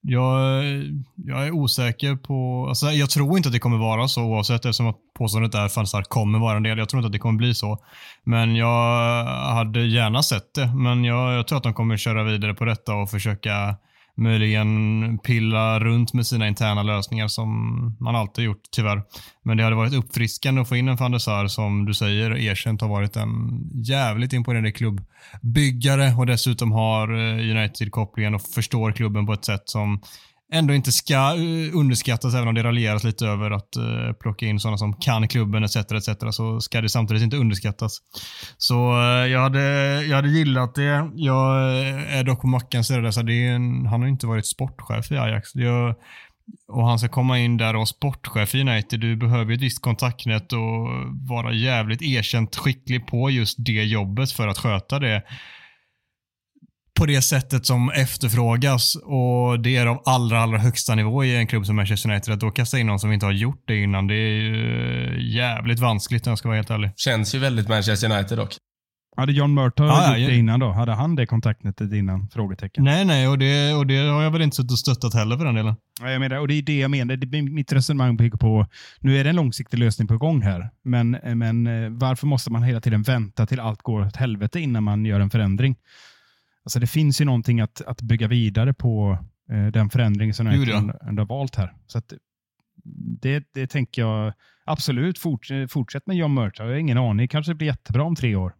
[0.00, 0.82] Jag, eh,
[1.16, 4.86] jag är osäker på, alltså jag tror inte att det kommer vara så oavsett eftersom
[4.86, 6.78] att påståendet är att det kommer vara en del.
[6.78, 7.78] Jag tror inte att det kommer bli så.
[8.24, 9.24] Men jag
[9.54, 10.66] hade gärna sett det.
[10.66, 13.76] Men jag, jag tror att de kommer köra vidare på detta och försöka
[14.16, 17.48] möjligen pilla runt med sina interna lösningar som
[18.00, 19.02] man alltid gjort tyvärr.
[19.42, 22.36] Men det hade varit uppfriskande att få in en van der Sar som du säger
[22.38, 29.26] erkänt har varit en jävligt imponerande klubbbyggare och dessutom har eh, United-kopplingen och förstår klubben
[29.26, 30.00] på ett sätt som
[30.52, 34.60] ändå inte ska eh, underskattas, även om det raljeras lite över att uh, plocka in
[34.60, 35.76] sådana som kan klubben etc.
[35.76, 36.08] etc.
[36.30, 37.98] så ska det samtidigt inte underskattas.
[38.56, 39.62] Så uh, jag, hade,
[40.02, 41.10] jag hade gillat det.
[41.14, 41.78] Jag
[42.08, 45.54] är dock på Mackans sida, så det en, han har inte varit sportchef i Ajax.
[45.54, 45.94] Jag,
[46.68, 49.00] och han ska komma in där och vara sportchef i United.
[49.00, 50.88] Du behöver ju ett visst kontaktnät och
[51.28, 55.22] vara jävligt erkänt skicklig på just det jobbet för att sköta det
[56.98, 61.46] på det sättet som efterfrågas och det är av allra, allra högsta nivå i en
[61.46, 62.34] klubb som Manchester United.
[62.34, 65.78] Att då kasta in någon som inte har gjort det innan, det är ju jävligt
[65.78, 66.90] vanskligt om jag ska vara helt ärlig.
[66.96, 68.56] Känns ju väldigt Manchester United dock.
[69.16, 70.70] Hade John Murtaugh ah, gjort det innan då?
[70.70, 72.28] Hade han det kontaktnätet innan?
[72.32, 72.84] Frågetecken.
[72.84, 75.44] Nej, nej, och det, och det har jag väl inte suttit och stöttat heller för
[75.44, 75.74] den delen.
[76.00, 77.16] Ja, jag menar, och det är det jag menar.
[77.16, 78.66] Det, mitt resonemang bygger på,
[79.00, 82.62] nu är det en långsiktig lösning på gång här, men, men eh, varför måste man
[82.62, 85.76] hela tiden vänta till allt går åt helvete innan man gör en förändring?
[86.64, 89.18] Alltså det finns ju någonting att, att bygga vidare på
[89.50, 91.74] eh, den förändring som United ändå har valt här.
[91.86, 92.02] Så
[93.22, 94.32] det, det tänker jag
[94.64, 95.18] absolut.
[95.18, 96.68] Forts, fortsätt med John Murtaugh.
[96.68, 97.28] Jag har ingen aning.
[97.28, 98.54] Kanske det blir jättebra om tre år.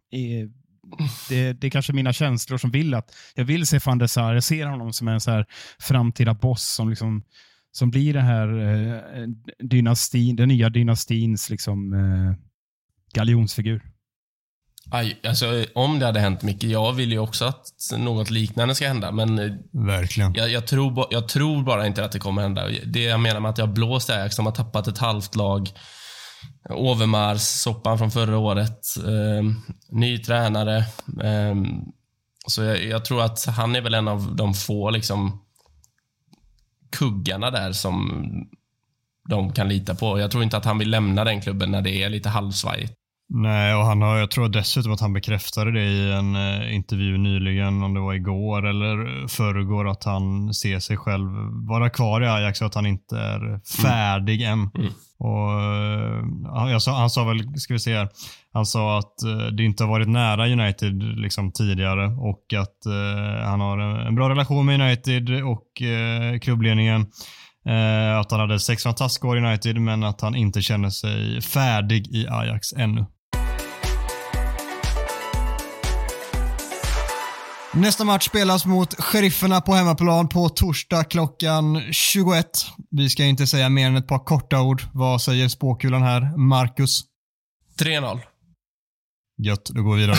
[1.29, 4.33] Det, det är kanske mina känslor som vill att jag vill se van der Sar.
[4.33, 5.45] Jag ser honom som en så här
[5.79, 7.23] framtida boss som liksom
[7.71, 9.27] som blir den här eh,
[9.59, 12.33] dynastin, den nya dynastins liksom, eh,
[13.13, 13.81] galjonsfigur.
[14.91, 17.67] Aj, alltså, om det hade hänt mycket, jag vill ju också att
[17.97, 20.33] något liknande ska hända, men eh, Verkligen.
[20.33, 22.67] Jag, jag, tror, jag tror bara inte att det kommer hända.
[22.85, 25.69] Det jag menar med att jag blåst Ajax, de har tappat ett halvt lag.
[26.69, 29.43] Overmars, soppan från förra året, eh,
[29.89, 30.77] ny tränare.
[31.23, 31.55] Eh,
[32.47, 35.41] så jag, jag, tror att han är väl en av de få liksom,
[36.91, 38.21] kuggarna där som
[39.29, 40.19] de kan lita på.
[40.19, 42.93] Jag tror inte att han vill lämna den klubben när det är lite halvsvajigt.
[43.29, 47.17] Nej, och han har, jag tror dessutom att han bekräftade det i en eh, intervju
[47.17, 51.29] nyligen, om det var igår eller förrgår, att han ser sig själv
[51.69, 54.59] vara kvar i Ajax och att han inte är färdig mm.
[54.59, 54.69] än.
[54.81, 54.93] Mm.
[55.17, 55.49] Och,
[56.63, 58.09] uh, jag sa, han sa väl, ska vi se här,
[58.53, 63.45] han sa att uh, det inte har varit nära United liksom, tidigare och att uh,
[63.45, 65.65] han har en, bra relation med United och
[66.41, 67.05] klubbledningen.
[68.19, 72.07] att han hade sex fantastiska år i United men att han inte känner sig färdig
[72.07, 73.05] i Ajax ännu.
[77.77, 82.45] Nästa match spelas mot Sherifferna på hemmaplan på torsdag klockan 21.
[82.91, 84.83] Vi ska inte säga mer än ett par korta ord.
[84.93, 87.01] Vad säger spåkulan här, Marcus?
[87.79, 88.19] 3-0.
[89.37, 90.17] Gött, då går vi vidare.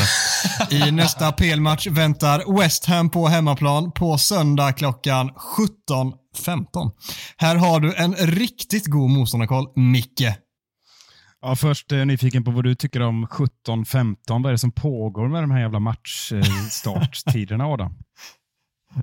[0.71, 6.91] I nästa PL-match väntar West Ham på hemmaplan på söndag klockan 17.15.
[7.37, 10.46] Här har du en riktigt god motståndarkoll, Micke.
[11.43, 14.17] Ja, först är jag nyfiken på vad du tycker om 17-15.
[14.29, 17.95] Vad är det som pågår med de här jävla matchstartstiderna, Adam?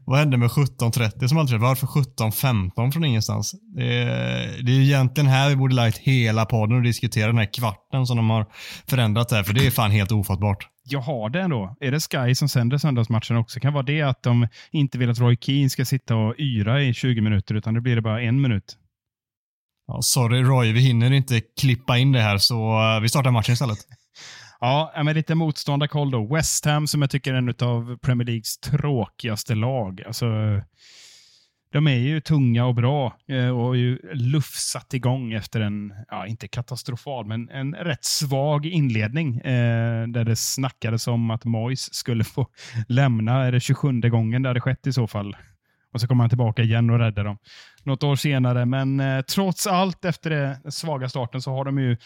[0.05, 3.55] Vad hände med 17.30 som aldrig Varför 17.15 från ingenstans?
[3.75, 7.53] Det är, det är egentligen här vi borde lagt hela podden och diskutera den här
[7.53, 8.45] kvarten som de har
[8.87, 10.67] förändrat här, för det är fan helt ofattbart.
[10.83, 11.75] Jag har det ändå.
[11.79, 13.59] Är det Sky som sänder söndagsmatchen också?
[13.59, 16.93] Kan vara det att de inte vill att Roy Keane ska sitta och yra i
[16.93, 18.77] 20 minuter, utan det blir det bara en minut.
[19.87, 22.55] Ja, sorry Roy, vi hinner inte klippa in det här, så
[22.95, 23.77] eh, vi startar matchen istället.
[24.59, 26.35] Ja, men lite motståndarkoll då.
[26.35, 30.03] West Ham som jag tycker är en av Premier Leagues tråkigaste lag.
[30.07, 30.25] Alltså,
[31.73, 36.27] de är ju tunga och bra eh, och har ju lufsat igång efter en, ja,
[36.27, 42.23] inte katastrofal, men en rätt svag inledning eh, där det snackades om att Moyes skulle
[42.23, 42.47] få
[42.87, 43.45] lämna.
[43.45, 45.35] Är det 27 gången det hade skett i så fall?
[45.93, 47.37] Och så kommer han tillbaka igen och räddar dem
[47.83, 48.65] något år senare.
[48.65, 51.97] Men eh, trots allt efter den svaga starten så har de ju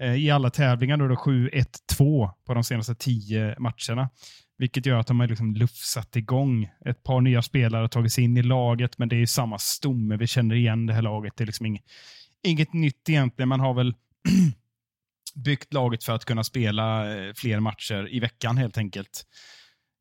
[0.00, 4.10] eh, i alla tävlingar då 7-1-2 på de senaste tio matcherna.
[4.58, 6.70] Vilket gör att de har liksom lufsat igång.
[6.84, 10.16] Ett par nya spelare har tagit sig in i laget, men det är samma stomme.
[10.16, 11.36] Vi känner igen det här laget.
[11.36, 11.84] Det är liksom inget,
[12.42, 13.48] inget nytt egentligen.
[13.48, 13.94] Man har väl
[15.34, 19.26] byggt laget för att kunna spela eh, fler matcher i veckan helt enkelt.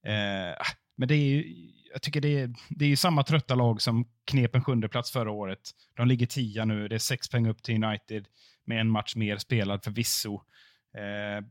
[0.07, 0.65] Eh,
[1.01, 4.55] men det är ju, jag tycker det är, det är samma trötta lag som knep
[4.55, 5.59] en sjunde plats förra året.
[5.97, 6.87] De ligger tia nu.
[6.87, 8.27] Det är sex poäng upp till United
[8.65, 10.41] med en match mer spelad förvisso.
[10.97, 11.45] Eh,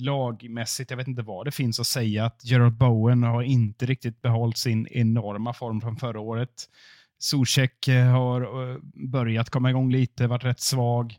[0.00, 2.24] lagmässigt, jag vet inte vad det finns att säga.
[2.24, 6.70] Att Gerald Bowen har inte riktigt behållit sin enorma form från förra året.
[7.18, 11.14] Zuzek eh, har eh, börjat komma igång lite, varit rätt svag.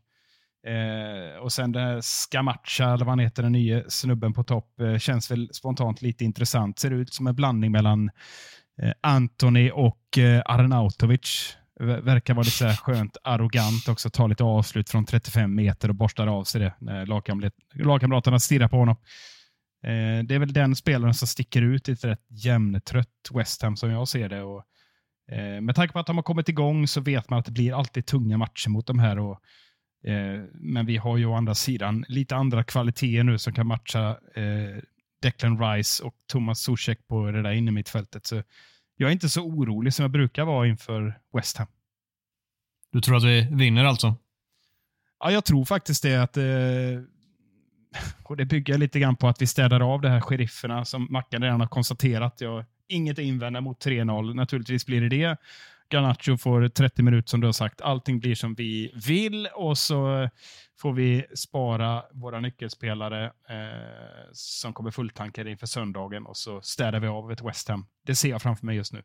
[0.68, 4.97] Eh, och sen det Skamacha, eller vad han heter, den nya snubben på topp, eh,
[4.97, 6.80] känns väl spontant lite intressant.
[6.80, 8.09] Ser ut som en blandning mellan
[8.82, 11.57] eh, Anthony och eh, Arnautovic.
[11.80, 16.28] Verkar vara lite så skönt arrogant också, ta lite avslut från 35 meter och borstar
[16.28, 17.05] av sig det när
[17.86, 18.95] lagkamraterna stirrar på honom.
[19.84, 23.78] Eh, det är väl den spelaren som sticker ut i ett rätt jämntrött West Ham
[23.78, 24.41] som jag ser det.
[24.41, 24.63] Och,
[25.32, 27.80] eh, med tanke på att de har kommit igång så vet man att det blir
[27.80, 29.20] alltid tunga matcher mot de här.
[29.20, 29.39] Och,
[30.53, 34.77] men vi har ju å andra sidan lite andra kvaliteter nu som kan matcha eh,
[35.21, 38.25] Declan Rice och Thomas Zuzek på det där inne mittfältet.
[38.25, 38.43] Så
[38.95, 41.67] jag är inte så orolig som jag brukar vara inför West Ham.
[42.91, 44.15] Du tror att vi vinner alltså?
[45.19, 46.15] Ja, jag tror faktiskt det.
[46.15, 46.43] att eh,
[48.23, 51.43] och Det bygger lite grann på att vi städar av de här sherifferna som Mackan
[51.43, 52.41] redan har konstaterat.
[52.41, 54.33] Jag inget att invända mot 3-0.
[54.33, 55.37] Naturligtvis blir det det.
[55.89, 57.81] Garnacho får 30 minuter som du har sagt.
[57.81, 60.29] Allting blir som vi vill och så
[60.81, 67.07] får vi spara våra nyckelspelare eh, som kommer fulltankade inför söndagen och så städar vi
[67.07, 67.85] av ett West Ham.
[68.05, 69.03] Det ser jag framför mig just nu.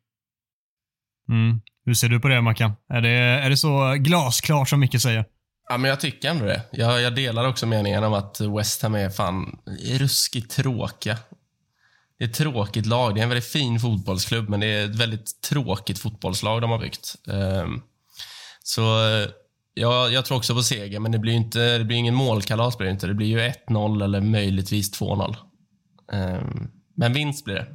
[1.28, 1.60] Mm.
[1.84, 2.72] Hur ser du på det, Mackan?
[2.88, 5.24] Är det, är det så glasklart som Micke säger?
[5.68, 6.62] Ja, men jag tycker ändå det.
[6.72, 9.58] Jag, jag delar också meningen om att West Ham är fan
[9.98, 11.18] ruskigt tråkiga
[12.18, 13.14] det är ett tråkigt lag.
[13.14, 16.78] Det är en väldigt fin fotbollsklubb, men det är ett väldigt tråkigt fotbollslag de har
[16.78, 17.14] byggt.
[17.28, 17.82] Ehm,
[18.62, 18.82] så
[19.74, 22.78] ja, jag tror också på seger, men det blir inte, det blir ingen målkalas.
[22.78, 23.06] Blir det, inte.
[23.06, 25.36] det blir ju 1-0 eller möjligtvis 2-0.
[26.12, 27.66] Ehm, men vinst blir det.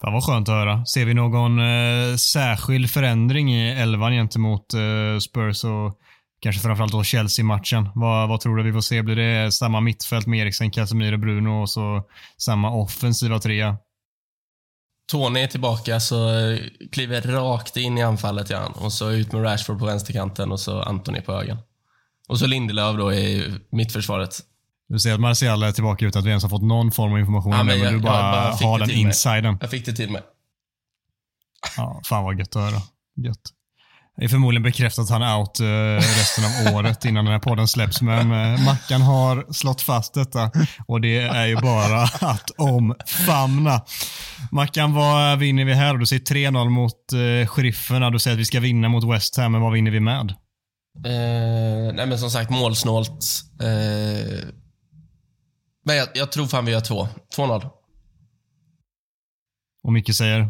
[0.00, 0.84] Fan vad skönt att höra.
[0.84, 5.98] Ser vi någon eh, särskild förändring i elvan gentemot eh, Spurs och
[6.44, 7.88] Kanske framförallt då Chelsea-matchen.
[7.94, 9.02] Vad, vad tror du vi får se?
[9.02, 12.02] Blir det samma mittfält med Eriksen, Casemiro, Bruno och så
[12.38, 13.76] samma offensiva trea?
[15.10, 16.58] Tony är tillbaka, så eh,
[16.92, 18.66] kliver rakt in i anfallet ja.
[18.74, 21.58] Och så ut med Rashford på vänsterkanten och så Anthony på höger.
[22.28, 24.38] Och så Lindelöf då i mittförsvaret.
[24.88, 27.18] Du ser att Martial är tillbaka utan att vi ens har fått någon form av
[27.18, 29.58] information ja, men, jag, du bara, bara har den insiden.
[29.60, 30.22] Jag fick det till mig.
[31.76, 32.82] Ja, fan vad gött att höra.
[33.16, 33.52] Gött.
[34.16, 37.40] Det är förmodligen bekräftat att han är out uh, resten av året innan den här
[37.40, 40.50] podden släpps, men uh, Mackan har slått fast detta
[40.86, 43.82] och det är ju bara att omfamna.
[44.52, 45.94] Mackan, vad vinner vi här?
[45.96, 48.10] Du säger 3-0 mot uh, Sherifferna.
[48.10, 50.34] Du säger att vi ska vinna mot West Ham, men vad vinner vi med?
[51.06, 53.42] Uh, nej, men som sagt, målsnålt.
[53.62, 54.48] Uh,
[55.84, 57.08] men jag, jag tror fan vi gör två.
[57.36, 57.70] 2-0.
[59.84, 60.48] Och Micke säger?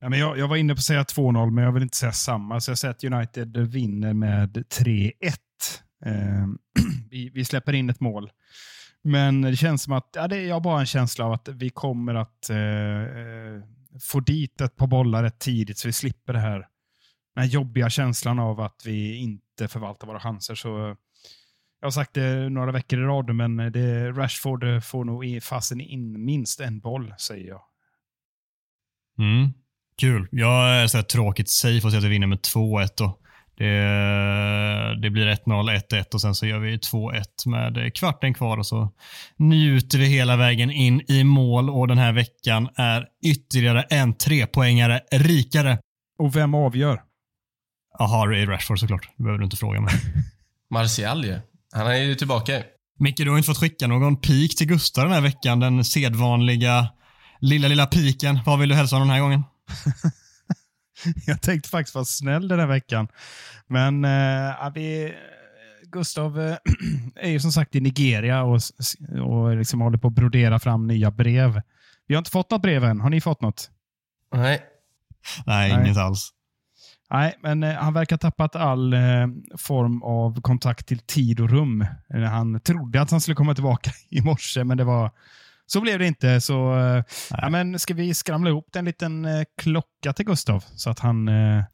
[0.00, 2.12] Ja, men jag, jag var inne på att säga 2-0, men jag vill inte säga
[2.12, 2.60] samma.
[2.60, 5.12] Så jag säger att United vinner med 3-1.
[6.04, 6.12] Eh,
[7.10, 8.30] vi, vi, släpper in ett mål.
[9.02, 11.70] Men det känns som att, ja, det, jag har bara en känsla av att vi
[11.70, 13.62] kommer att eh, eh,
[14.00, 16.58] få dit ett par bollar rätt tidigt så vi slipper det här,
[17.34, 20.54] den här jobbiga känslan av att vi inte förvaltar våra chanser.
[20.54, 20.96] Så eh,
[21.80, 26.24] Jag har sagt det några veckor i rad, men det, Rashford får nog fasen in
[26.24, 27.62] minst en boll, säger jag.
[29.18, 29.52] Mm.
[30.00, 30.28] Kul.
[30.30, 33.12] Jag är så här tråkigt safe och säger att vi vinner med 2-1.
[33.58, 38.66] Det, det blir 1-0, 1-1 och sen så gör vi 2-1 med kvarten kvar och
[38.66, 38.92] så
[39.36, 45.00] njuter vi hela vägen in i mål och den här veckan är ytterligare en trepoängare
[45.12, 45.78] rikare.
[46.18, 47.00] Och vem avgör?
[47.98, 49.08] Jaha, det är Rashford såklart.
[49.16, 49.94] Det behöver du inte fråga mig.
[50.70, 51.38] Martial ju.
[51.72, 52.62] Han är ju tillbaka.
[52.98, 55.60] Micke, du har inte fått skicka någon pik till Gustav den här veckan.
[55.60, 56.88] Den sedvanliga
[57.40, 58.40] lilla, lilla piken.
[58.46, 59.42] Vad vill du hälsa honom den här gången?
[61.26, 63.08] jag tänkte faktiskt vara snäll den här veckan.
[63.66, 65.14] Men äh, vi,
[65.82, 66.56] Gustav äh,
[67.16, 68.60] är ju som sagt i Nigeria och,
[69.26, 71.62] och liksom håller på att brodera fram nya brev.
[72.06, 73.00] Vi har inte fått något brev än.
[73.00, 73.70] Har ni fått något?
[74.34, 74.62] Nej.
[75.46, 75.84] Nej, Nej.
[75.84, 76.32] inget alls.
[77.10, 79.26] Nej, men eh, han verkar ha tappat all eh,
[79.58, 81.86] form av kontakt till tid och rum.
[82.14, 85.10] Eh, han trodde att han skulle komma tillbaka i morse, men det var
[85.72, 86.40] så blev det inte.
[86.40, 90.90] Så eh, ja, men ska vi skramla ihop en liten eh, klocka till Gustav så
[90.90, 91.64] att han eh,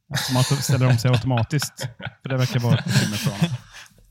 [0.60, 1.88] ställer om sig automatiskt?
[2.22, 3.56] För det verkar vara ett bekymmer för honom.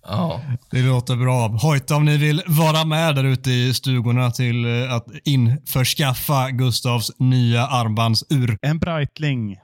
[0.07, 0.41] Ja.
[0.71, 1.47] Det låter bra.
[1.47, 7.67] Hojta om ni vill vara med där ute i stugorna till att införskaffa Gustavs nya
[7.67, 8.57] armbandsur.
[8.61, 9.57] En Breitling.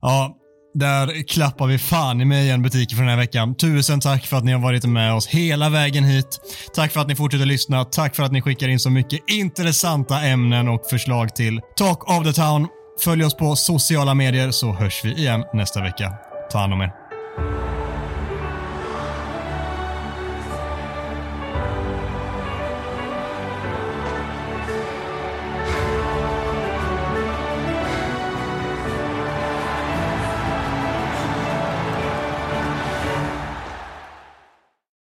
[0.00, 0.39] ja,
[0.74, 3.54] där klappar vi fan i mig igen butiken för den här veckan.
[3.54, 6.40] Tusen tack för att ni har varit med oss hela vägen hit.
[6.74, 7.84] Tack för att ni fortsätter lyssna.
[7.84, 12.24] Tack för att ni skickar in så mycket intressanta ämnen och förslag till Talk of
[12.24, 12.68] the Town.
[13.00, 16.12] Följ oss på sociala medier så hörs vi igen nästa vecka.
[16.52, 16.99] Ta hand om er.